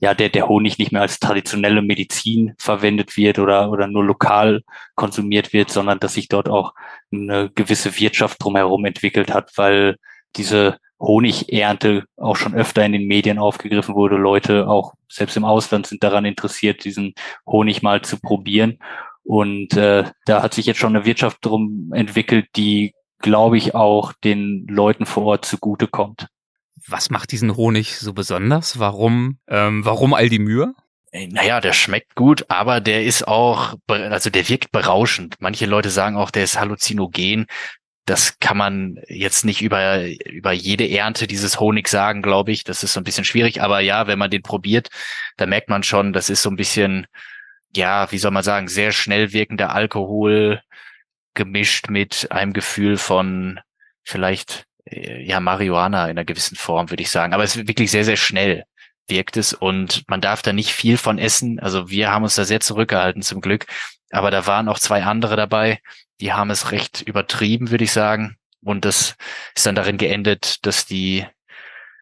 [0.05, 4.61] ja, der, der Honig nicht mehr als traditionelle Medizin verwendet wird oder, oder nur lokal
[4.93, 6.75] konsumiert wird, sondern dass sich dort auch
[7.11, 9.97] eine gewisse Wirtschaft drumherum entwickelt hat, weil
[10.35, 14.17] diese Honigernte auch schon öfter in den Medien aufgegriffen wurde.
[14.17, 17.15] Leute auch selbst im Ausland sind daran interessiert, diesen
[17.47, 18.77] Honig mal zu probieren.
[19.23, 22.93] Und äh, da hat sich jetzt schon eine Wirtschaft drum entwickelt, die,
[23.23, 26.27] glaube ich, auch den Leuten vor Ort zugutekommt.
[26.87, 28.79] Was macht diesen Honig so besonders?
[28.79, 30.73] Warum, ähm, warum all die Mühe?
[31.29, 35.35] Naja, der schmeckt gut, aber der ist auch, also der wirkt berauschend.
[35.39, 37.45] Manche Leute sagen auch, der ist halluzinogen.
[38.05, 42.65] Das kann man jetzt nicht über, über jede Ernte dieses Honig sagen, glaube ich.
[42.65, 43.61] Das ist so ein bisschen schwierig.
[43.61, 44.89] Aber ja, wenn man den probiert,
[45.37, 47.07] da merkt man schon, das ist so ein bisschen,
[47.73, 50.61] ja, wie soll man sagen, sehr schnell wirkender Alkohol
[51.33, 53.59] gemischt mit einem Gefühl von
[54.03, 57.33] vielleicht äh, ja, Marihuana in einer gewissen Form, würde ich sagen.
[57.33, 58.65] Aber es ist wirklich sehr, sehr schnell
[59.07, 61.59] wirkt es und man darf da nicht viel von essen.
[61.59, 63.65] Also wir haben uns da sehr zurückgehalten zum Glück.
[64.11, 65.79] Aber da waren auch zwei andere dabei,
[66.21, 68.37] die haben es recht übertrieben, würde ich sagen.
[68.63, 69.15] Und das
[69.55, 71.25] ist dann darin geendet, dass die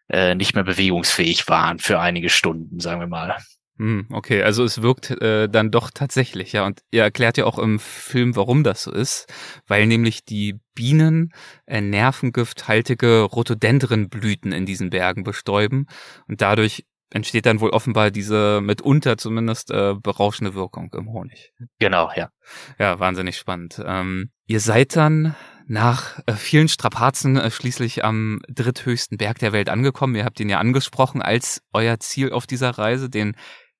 [0.08, 3.36] äh, nicht mehr bewegungsfähig waren für einige Stunden, sagen wir mal.
[3.76, 6.64] Hm, okay, also es wirkt äh, dann doch tatsächlich, ja.
[6.64, 9.26] Und ihr erklärt ja auch im Film, warum das so ist,
[9.66, 11.32] weil nämlich die Bienen
[11.66, 15.86] äh, nervengifthaltige Rhododendrenblüten in diesen Bergen bestäuben
[16.28, 21.52] und dadurch entsteht dann wohl offenbar diese mitunter zumindest äh, berauschende Wirkung im Honig.
[21.78, 22.30] Genau, ja.
[22.78, 23.80] Ja, wahnsinnig spannend.
[23.84, 25.34] Ähm, ihr seid dann
[25.66, 30.14] nach äh, vielen Strapazen äh, schließlich am dritthöchsten Berg der Welt angekommen.
[30.14, 33.36] Ihr habt ihn ja angesprochen als euer Ziel auf dieser Reise, den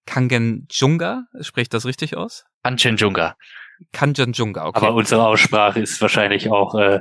[0.07, 2.45] Kangenjunga, spricht das richtig aus?
[2.63, 3.37] Kanchenjunga.
[3.93, 4.87] Kanchenjunga, okay.
[4.87, 7.01] Aber unsere Aussprache ist wahrscheinlich auch äh,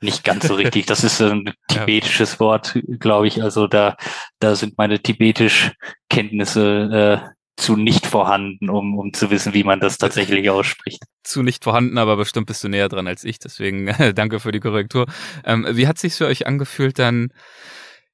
[0.00, 0.86] nicht ganz so richtig.
[0.86, 2.40] Das ist ein tibetisches.
[2.40, 3.42] Wort, glaube ich.
[3.42, 3.96] Also da,
[4.38, 5.72] da sind meine tibetisch
[6.08, 11.02] Kenntnisse äh, zu nicht vorhanden, um, um zu wissen, wie man das tatsächlich ausspricht.
[11.22, 13.38] Zu nicht vorhanden, aber bestimmt bist du näher dran als ich.
[13.38, 15.06] Deswegen danke für die Korrektur.
[15.44, 17.32] Ähm, wie hat sich für euch angefühlt, dann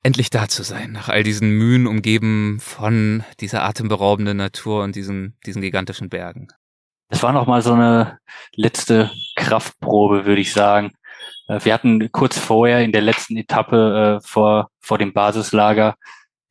[0.02, 5.36] endlich da zu sein, nach all diesen Mühen umgeben von dieser atemberaubenden Natur und diesen,
[5.44, 6.48] diesen gigantischen Bergen.
[7.10, 8.18] Es war noch mal so eine
[8.54, 10.92] letzte Kraftprobe, würde ich sagen.
[11.48, 15.96] Äh, wir hatten kurz vorher in der letzten Etappe äh, vor, vor dem Basislager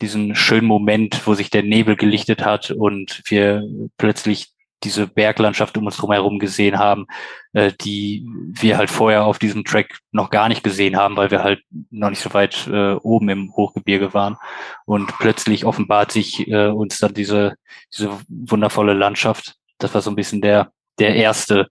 [0.01, 3.63] diesen schönen Moment, wo sich der Nebel gelichtet hat und wir
[3.97, 4.53] plötzlich
[4.83, 7.07] diese Berglandschaft um uns herum gesehen haben,
[7.53, 11.43] äh, die wir halt vorher auf diesem Track noch gar nicht gesehen haben, weil wir
[11.43, 14.37] halt noch nicht so weit äh, oben im Hochgebirge waren.
[14.85, 17.55] Und plötzlich offenbart sich äh, uns dann diese,
[17.91, 19.55] diese wundervolle Landschaft.
[19.79, 21.67] Das war so ein bisschen der, der erste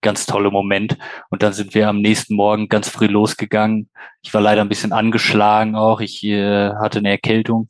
[0.00, 0.96] ganz tolle Moment.
[1.30, 3.90] Und dann sind wir am nächsten Morgen ganz früh losgegangen.
[4.22, 6.00] Ich war leider ein bisschen angeschlagen auch.
[6.00, 7.68] Ich äh, hatte eine Erkältung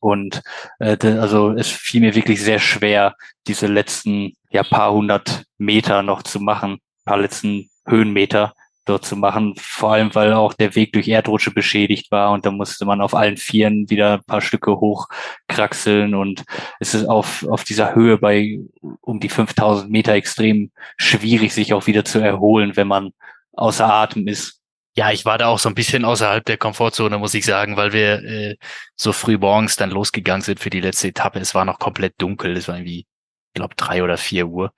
[0.00, 0.42] und
[0.78, 3.14] äh, also es fiel mir wirklich sehr schwer,
[3.46, 8.52] diese letzten ja paar hundert Meter noch zu machen, paar letzten Höhenmeter
[8.86, 12.50] dort zu machen, vor allem weil auch der Weg durch Erdrutsche beschädigt war und da
[12.50, 16.44] musste man auf allen Vieren wieder ein paar Stücke hochkraxeln und
[16.80, 18.60] es ist auf, auf dieser Höhe bei
[19.00, 23.10] um die 5000 Meter extrem schwierig, sich auch wieder zu erholen, wenn man
[23.52, 24.60] außer Atem ist.
[24.96, 27.92] Ja, ich war da auch so ein bisschen außerhalb der Komfortzone, muss ich sagen, weil
[27.92, 28.56] wir äh,
[28.94, 31.38] so früh morgens dann losgegangen sind für die letzte Etappe.
[31.38, 32.56] Es war noch komplett dunkel.
[32.56, 34.72] Es war irgendwie, ich glaube, drei oder vier Uhr.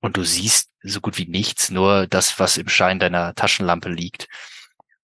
[0.00, 4.28] und du siehst so gut wie nichts, nur das, was im Schein deiner Taschenlampe liegt.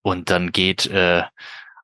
[0.03, 1.23] Und dann geht äh,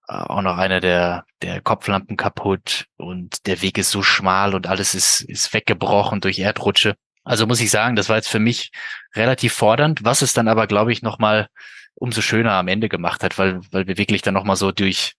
[0.06, 4.94] auch noch einer der, der Kopflampen kaputt und der Weg ist so schmal und alles
[4.94, 6.96] ist, ist weggebrochen durch Erdrutsche.
[7.24, 8.70] Also muss ich sagen, das war jetzt für mich
[9.14, 11.48] relativ fordernd, was es dann aber, glaube ich, nochmal
[11.95, 15.14] umso schöner am Ende gemacht hat, weil, weil wir wirklich dann nochmal so durch,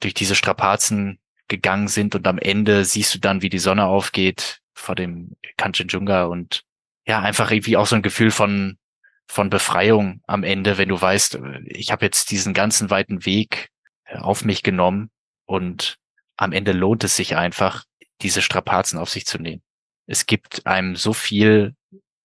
[0.00, 4.60] durch diese Strapazen gegangen sind und am Ende siehst du dann, wie die Sonne aufgeht
[4.74, 6.62] vor dem Kanchenjunga und
[7.06, 8.78] ja, einfach irgendwie auch so ein Gefühl von,
[9.26, 13.68] von Befreiung am Ende, wenn du weißt, ich habe jetzt diesen ganzen weiten Weg
[14.06, 15.10] auf mich genommen
[15.44, 15.98] und
[16.36, 17.84] am Ende lohnt es sich einfach,
[18.22, 19.62] diese Strapazen auf sich zu nehmen.
[20.06, 21.74] Es gibt einem so viel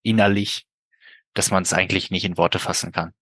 [0.03, 0.65] innerlich,
[1.33, 3.13] dass man es eigentlich nicht in Worte fassen kann.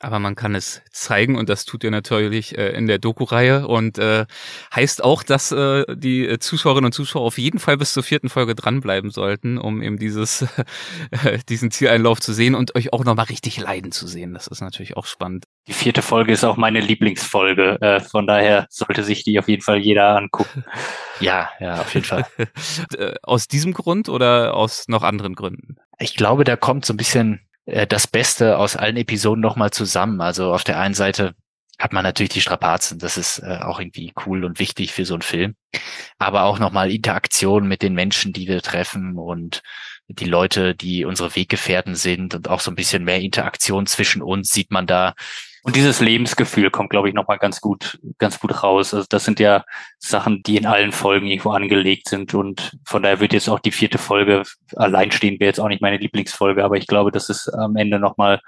[0.00, 3.98] Aber man kann es zeigen und das tut ihr natürlich äh, in der Doku-Reihe und
[3.98, 4.26] äh,
[4.74, 8.54] heißt auch, dass äh, die Zuschauerinnen und Zuschauer auf jeden Fall bis zur vierten Folge
[8.54, 10.42] dranbleiben sollten, um eben dieses
[11.24, 14.34] äh, diesen Zieleinlauf zu sehen und euch auch nochmal richtig leiden zu sehen.
[14.34, 15.46] Das ist natürlich auch spannend.
[15.66, 19.62] Die vierte Folge ist auch meine Lieblingsfolge, äh, von daher sollte sich die auf jeden
[19.62, 20.64] Fall jeder angucken.
[21.20, 22.24] Ja, ja, auf jeden Fall.
[22.96, 25.76] Äh, aus diesem Grund oder aus noch anderen Gründen?
[25.98, 30.20] Ich glaube, da kommt so ein bisschen äh, das Beste aus allen Episoden nochmal zusammen.
[30.20, 31.34] Also auf der einen Seite
[31.78, 35.14] hat man natürlich die Strapazen, das ist äh, auch irgendwie cool und wichtig für so
[35.14, 35.54] einen Film.
[36.18, 39.62] Aber auch nochmal Interaktion mit den Menschen, die wir treffen und
[40.08, 44.48] die Leute, die unsere Weggefährten sind und auch so ein bisschen mehr Interaktion zwischen uns
[44.50, 45.14] sieht man da.
[45.62, 48.94] Und dieses Lebensgefühl kommt, glaube ich, nochmal ganz gut, ganz gut raus.
[48.94, 49.64] Also das sind ja
[49.98, 52.34] Sachen, die in allen Folgen irgendwo angelegt sind.
[52.34, 54.42] Und von daher wird jetzt auch die vierte Folge
[54.76, 57.98] allein stehen, wäre jetzt auch nicht meine Lieblingsfolge, aber ich glaube, dass es am Ende
[57.98, 58.40] nochmal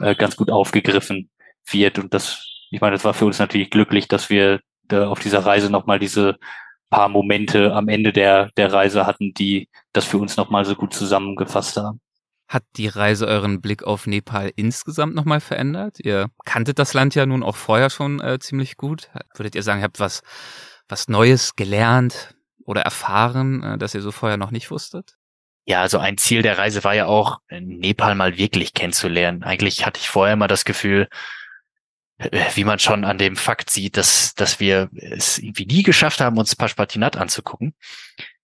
[0.00, 1.30] äh, ganz gut aufgegriffen
[1.70, 1.98] wird.
[1.98, 5.44] Und das, ich meine, das war für uns natürlich glücklich, dass wir da auf dieser
[5.44, 6.36] Reise nochmal diese
[6.90, 10.94] paar Momente am Ende der, der Reise hatten, die das für uns nochmal so gut
[10.94, 12.00] zusammengefasst haben.
[12.48, 15.98] Hat die Reise euren Blick auf Nepal insgesamt nochmal verändert?
[16.00, 19.10] Ihr kanntet das Land ja nun auch vorher schon äh, ziemlich gut.
[19.34, 20.22] Würdet ihr sagen, ihr habt was,
[20.88, 22.34] was Neues gelernt
[22.64, 25.16] oder erfahren, äh, das ihr so vorher noch nicht wusstet?
[25.66, 29.42] Ja, also ein Ziel der Reise war ja auch, Nepal mal wirklich kennenzulernen.
[29.42, 31.08] Eigentlich hatte ich vorher immer das Gefühl,
[32.16, 36.22] äh, wie man schon an dem Fakt sieht, dass, dass wir es irgendwie nie geschafft
[36.22, 37.74] haben, uns Pashpatinat anzugucken.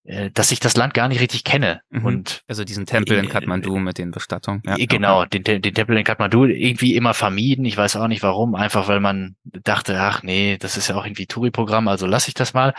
[0.07, 1.81] Äh, dass ich das Land gar nicht richtig kenne.
[1.89, 2.05] Mhm.
[2.05, 4.63] Und also diesen Tempel in Kathmandu mit den Bestattungen.
[4.67, 5.41] Ja, genau, okay.
[5.41, 7.65] den, den Tempel in Kathmandu irgendwie immer vermieden.
[7.65, 11.07] Ich weiß auch nicht warum, einfach weil man dachte, ach nee, das ist ja auch
[11.07, 12.75] irgendwie Touri-Programm, also lasse ich das mal.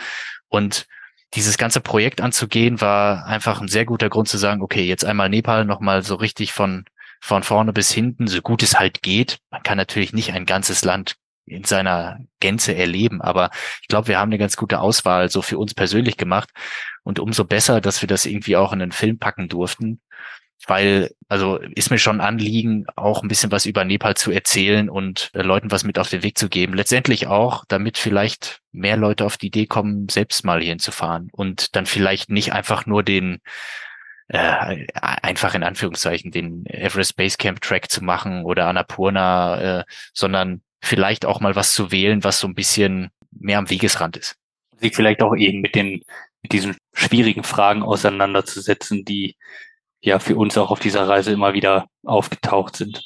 [0.48, 0.86] Und
[1.34, 5.28] dieses ganze Projekt anzugehen, war einfach ein sehr guter Grund zu sagen, okay, jetzt einmal
[5.28, 6.84] Nepal nochmal so richtig von,
[7.20, 9.38] von vorne bis hinten, so gut es halt geht.
[9.50, 11.16] Man kann natürlich nicht ein ganzes Land
[11.46, 13.22] in seiner Gänze erleben.
[13.22, 13.50] Aber
[13.82, 16.50] ich glaube, wir haben eine ganz gute Auswahl so für uns persönlich gemacht.
[17.02, 20.00] Und umso besser, dass wir das irgendwie auch in einen Film packen durften.
[20.66, 25.30] Weil, also ist mir schon Anliegen, auch ein bisschen was über Nepal zu erzählen und
[25.34, 26.74] äh, Leuten was mit auf den Weg zu geben.
[26.74, 30.90] Letztendlich auch, damit vielleicht mehr Leute auf die Idee kommen, selbst mal hierhin zu
[31.32, 33.40] und dann vielleicht nicht einfach nur den
[34.28, 39.84] äh, einfach in Anführungszeichen den Everest Base Camp Track zu machen oder Annapurna, äh,
[40.14, 44.36] sondern vielleicht auch mal was zu wählen, was so ein bisschen mehr am Wegesrand ist.
[44.78, 46.02] Sich vielleicht auch eben mit den,
[46.42, 49.36] mit diesen schwierigen Fragen auseinanderzusetzen, die
[50.00, 53.02] ja für uns auch auf dieser Reise immer wieder aufgetaucht sind.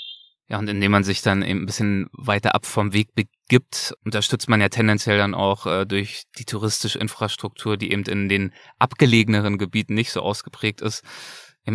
[0.48, 4.48] Ja, und indem man sich dann eben ein bisschen weiter ab vom Weg begibt, unterstützt
[4.48, 9.58] man ja tendenziell dann auch äh, durch die touristische Infrastruktur, die eben in den abgelegeneren
[9.58, 11.04] Gebieten nicht so ausgeprägt ist,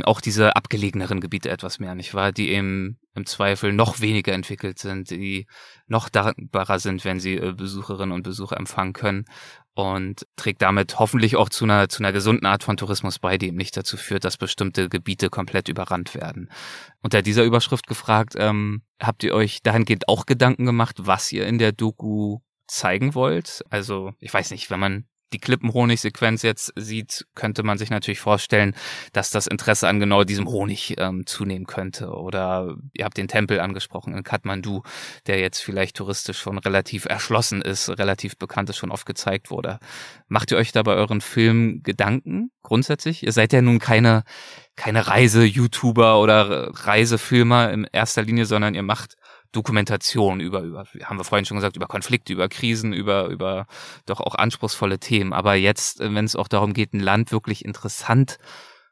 [0.04, 2.32] auch diese abgelegeneren Gebiete etwas mehr, nicht wahr?
[2.32, 5.48] Die eben im Zweifel noch weniger entwickelt sind, die
[5.88, 9.26] noch dankbarer sind, wenn sie äh, Besucherinnen und Besucher empfangen können
[9.74, 13.48] und trägt damit hoffentlich auch zu einer, zu einer gesunden Art von Tourismus bei, die
[13.48, 16.50] eben nicht dazu führt, dass bestimmte Gebiete komplett überrannt werden.
[17.02, 21.58] Unter dieser Überschrift gefragt, ähm, habt ihr euch dahingehend auch Gedanken gemacht, was ihr in
[21.58, 23.64] der Doku zeigen wollt?
[23.70, 25.06] Also, ich weiß nicht, wenn man
[25.36, 28.74] die Klippenhonig-Sequenz jetzt sieht, könnte man sich natürlich vorstellen,
[29.12, 32.08] dass das Interesse an genau diesem Honig ähm, zunehmen könnte.
[32.08, 34.84] Oder ihr habt den Tempel angesprochen in Kathmandu,
[35.28, 39.80] der jetzt vielleicht touristisch schon relativ erschlossen ist, relativ bekannt ist, schon oft gezeigt wurde.
[40.30, 43.24] Macht ihr euch da bei euren Filmen Gedanken grundsätzlich?
[43.24, 44.24] Ihr seid ja nun keine,
[44.78, 49.18] keine Reise-YouTuber oder Reisefilmer in erster Linie, sondern ihr macht
[49.56, 53.66] Dokumentation über, über, haben wir vorhin schon gesagt, über Konflikte, über Krisen, über, über
[54.06, 55.34] doch auch anspruchsvolle Themen.
[55.34, 58.38] Aber jetzt, äh, wenn es auch darum geht, ein Land wirklich interessant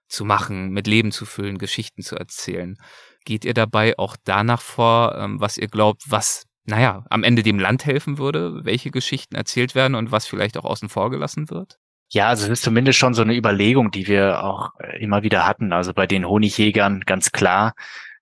[0.07, 2.77] zu machen, mit Leben zu füllen, Geschichten zu erzählen,
[3.25, 7.59] geht ihr dabei auch danach vor, ähm, was ihr glaubt, was, naja, am Ende dem
[7.59, 11.77] Land helfen würde, welche Geschichten erzählt werden und was vielleicht auch außen vor gelassen wird?
[12.09, 15.47] Ja, also es ist zumindest schon so eine Überlegung, die wir auch äh, immer wieder
[15.47, 15.73] hatten.
[15.73, 17.73] Also bei den Honigjägern ganz klar,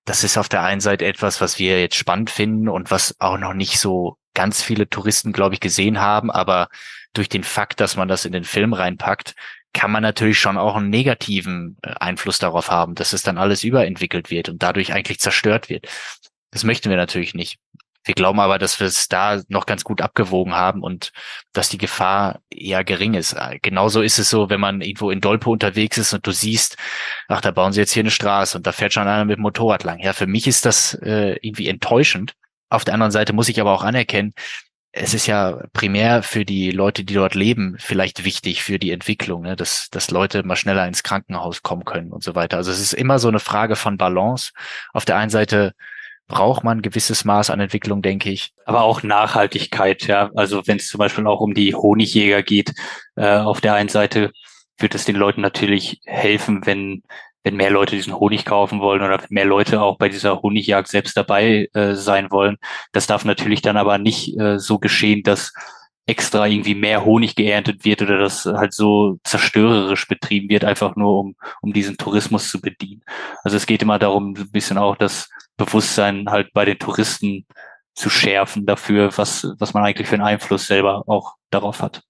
[0.05, 3.37] das ist auf der einen Seite etwas, was wir jetzt spannend finden und was auch
[3.37, 6.31] noch nicht so ganz viele Touristen, glaube ich, gesehen haben.
[6.31, 6.69] Aber
[7.13, 9.35] durch den Fakt, dass man das in den Film reinpackt,
[9.73, 13.63] kann man natürlich schon auch einen negativen äh, Einfluss darauf haben, dass es dann alles
[13.63, 15.87] überentwickelt wird und dadurch eigentlich zerstört wird.
[16.51, 17.59] Das möchten wir natürlich nicht.
[18.03, 21.11] Wir glauben aber, dass wir es da noch ganz gut abgewogen haben und
[21.53, 23.35] dass die Gefahr eher gering ist.
[23.61, 26.77] Genauso ist es so, wenn man irgendwo in Dolpo unterwegs ist und du siehst,
[27.27, 29.43] ach, da bauen sie jetzt hier eine Straße und da fährt schon einer mit dem
[29.43, 29.99] Motorrad lang.
[29.99, 32.33] Ja, für mich ist das äh, irgendwie enttäuschend.
[32.69, 34.33] Auf der anderen Seite muss ich aber auch anerkennen,
[34.93, 39.43] es ist ja primär für die Leute, die dort leben, vielleicht wichtig für die Entwicklung,
[39.43, 39.55] ne?
[39.55, 42.57] dass, dass Leute mal schneller ins Krankenhaus kommen können und so weiter.
[42.57, 44.51] Also es ist immer so eine Frage von Balance.
[44.91, 45.73] Auf der einen Seite
[46.31, 48.53] braucht man ein gewisses Maß an Entwicklung, denke ich.
[48.65, 50.31] Aber auch Nachhaltigkeit, ja.
[50.35, 52.73] Also wenn es zum Beispiel auch um die Honigjäger geht,
[53.15, 54.31] äh, auf der einen Seite
[54.77, 57.03] wird es den Leuten natürlich helfen, wenn
[57.43, 61.17] wenn mehr Leute diesen Honig kaufen wollen oder mehr Leute auch bei dieser Honigjagd selbst
[61.17, 62.57] dabei äh, sein wollen.
[62.91, 65.51] Das darf natürlich dann aber nicht äh, so geschehen, dass
[66.05, 71.19] extra irgendwie mehr Honig geerntet wird oder das halt so zerstörerisch betrieben wird, einfach nur
[71.19, 73.01] um, um diesen Tourismus zu bedienen.
[73.43, 75.29] Also es geht immer darum, ein bisschen auch das
[75.65, 77.45] Bewusstsein halt bei den Touristen
[77.93, 82.03] zu schärfen dafür, was, was man eigentlich für einen Einfluss selber auch darauf hat.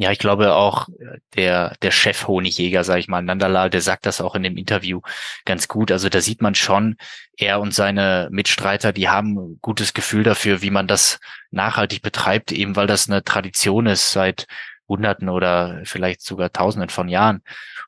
[0.00, 0.86] Ja, ich glaube auch
[1.34, 5.00] der, der Chef Honigjäger, sage ich mal, Nandalal, der sagt das auch in dem Interview
[5.44, 5.90] ganz gut.
[5.90, 6.96] Also da sieht man schon,
[7.36, 11.18] er und seine Mitstreiter, die haben gutes Gefühl dafür, wie man das
[11.50, 14.46] nachhaltig betreibt, eben weil das eine Tradition ist seit
[14.88, 17.42] Hunderten oder vielleicht sogar Tausenden von Jahren.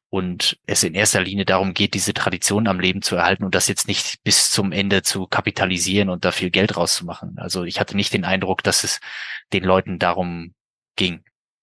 [0.08, 3.68] Und es in erster Linie darum geht, diese Tradition am Leben zu erhalten und das
[3.68, 7.38] jetzt nicht bis zum Ende zu kapitalisieren und da viel Geld rauszumachen.
[7.38, 9.00] Also ich hatte nicht den Eindruck, dass es
[9.52, 10.54] den Leuten darum
[10.96, 11.22] ging.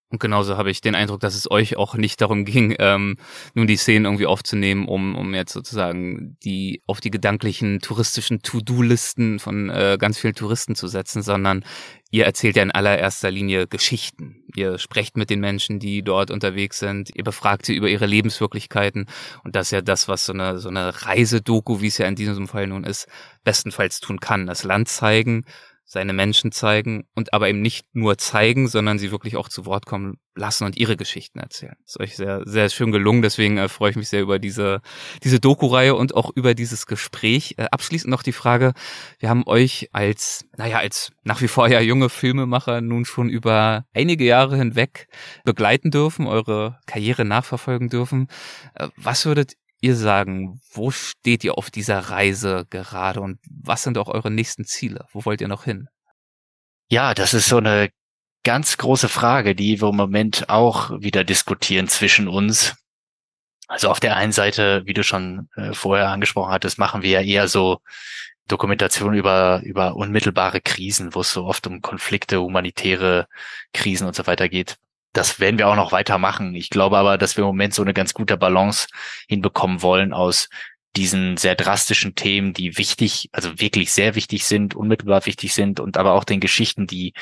[0.10, 3.18] Und genauso habe ich den Eindruck, dass es euch auch nicht darum ging, ähm,
[3.54, 9.40] nun die Szenen irgendwie aufzunehmen, um, um jetzt sozusagen die auf die gedanklichen touristischen To-Do-Listen
[9.40, 11.66] von äh, ganz vielen Touristen zu setzen, sondern
[12.10, 14.46] ihr erzählt ja in allererster Linie Geschichten.
[14.56, 19.08] Ihr sprecht mit den Menschen, die dort unterwegs sind, ihr befragt sie über ihre Lebenswirklichkeiten
[19.44, 22.16] und das ist ja das, was so eine, so eine Reisedoku, wie es ja in
[22.16, 23.08] diesem Fall nun ist,
[23.44, 24.46] bestenfalls tun kann.
[24.46, 25.44] Das Land zeigen,
[25.90, 29.86] seine Menschen zeigen und aber eben nicht nur zeigen, sondern sie wirklich auch zu Wort
[29.86, 31.76] kommen lassen und ihre Geschichten erzählen.
[31.86, 33.22] Das ist euch sehr, sehr schön gelungen.
[33.22, 34.82] Deswegen äh, freue ich mich sehr über diese,
[35.24, 37.56] diese Doku-Reihe und auch über dieses Gespräch.
[37.58, 38.74] Äh, abschließend noch die Frage.
[39.20, 43.86] Wir haben euch als, naja, als nach wie vor ja junge Filmemacher nun schon über
[43.94, 45.08] einige Jahre hinweg
[45.46, 48.28] begleiten dürfen, eure Karriere nachverfolgen dürfen.
[48.76, 53.98] Äh, was würdet ihr sagen, wo steht ihr auf dieser Reise gerade und was sind
[53.98, 55.06] auch eure nächsten Ziele?
[55.12, 55.88] Wo wollt ihr noch hin?
[56.90, 57.90] Ja, das ist so eine
[58.44, 62.76] ganz große Frage, die wir im Moment auch wieder diskutieren zwischen uns.
[63.68, 67.22] Also auf der einen Seite, wie du schon äh, vorher angesprochen hattest, machen wir ja
[67.22, 67.80] eher so
[68.48, 73.28] Dokumentation über, über unmittelbare Krisen, wo es so oft um Konflikte, humanitäre
[73.74, 74.78] Krisen und so weiter geht
[75.18, 76.54] das werden wir auch noch weitermachen.
[76.54, 78.88] Ich glaube aber, dass wir im Moment so eine ganz gute Balance
[79.28, 80.48] hinbekommen wollen aus
[80.96, 85.98] diesen sehr drastischen Themen, die wichtig, also wirklich sehr wichtig sind, unmittelbar wichtig sind und
[85.98, 87.14] aber auch den Geschichten, die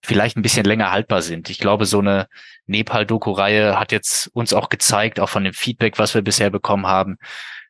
[0.00, 1.50] vielleicht ein bisschen länger haltbar sind.
[1.50, 2.28] Ich glaube, so eine
[2.66, 7.16] Nepal-Doku-Reihe hat jetzt uns auch gezeigt, auch von dem Feedback, was wir bisher bekommen haben,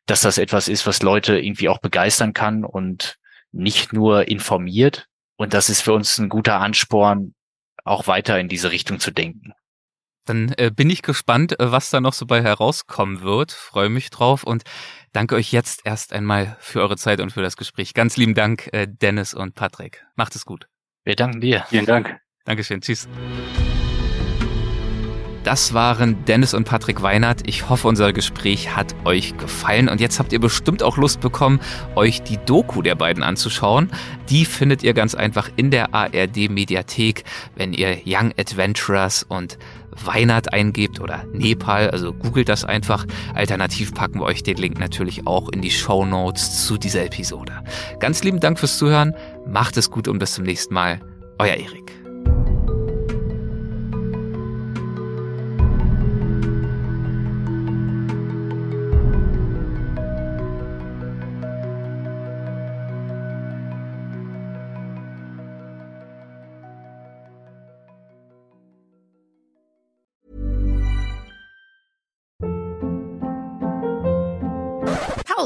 [0.05, 3.17] dass das etwas ist, was Leute irgendwie auch begeistern kann und
[3.51, 5.07] nicht nur informiert.
[5.37, 7.34] Und das ist für uns ein guter Ansporn,
[7.85, 9.53] auch weiter in diese Richtung zu denken.
[10.25, 13.51] Dann äh, bin ich gespannt, äh, was da noch so bei herauskommen wird.
[13.51, 14.63] Freue mich drauf und
[15.13, 17.93] danke euch jetzt erst einmal für eure Zeit und für das Gespräch.
[17.93, 20.03] Ganz lieben Dank, äh, Dennis und Patrick.
[20.15, 20.67] Macht es gut.
[21.03, 21.65] Wir danken dir.
[21.69, 22.17] Vielen Dank.
[22.43, 22.81] Dankeschön.
[22.81, 23.07] Tschüss.
[25.45, 27.47] Das waren Dennis und Patrick Weinert.
[27.47, 29.89] Ich hoffe, unser Gespräch hat euch gefallen.
[29.89, 31.59] Und jetzt habt ihr bestimmt auch Lust bekommen,
[31.93, 33.91] euch die Doku der beiden anzuschauen.
[34.31, 37.25] Die findet ihr ganz einfach in der ARD Mediathek,
[37.55, 39.59] wenn ihr Young Adventurers und
[40.03, 43.05] Weinert eingebt oder Nepal, also googelt das einfach.
[43.35, 47.63] Alternativ packen wir euch den Link natürlich auch in die Show Notes zu dieser Episode.
[47.99, 49.13] Ganz lieben Dank fürs Zuhören,
[49.47, 50.99] macht es gut und bis zum nächsten Mal.
[51.37, 52.04] Euer Erik.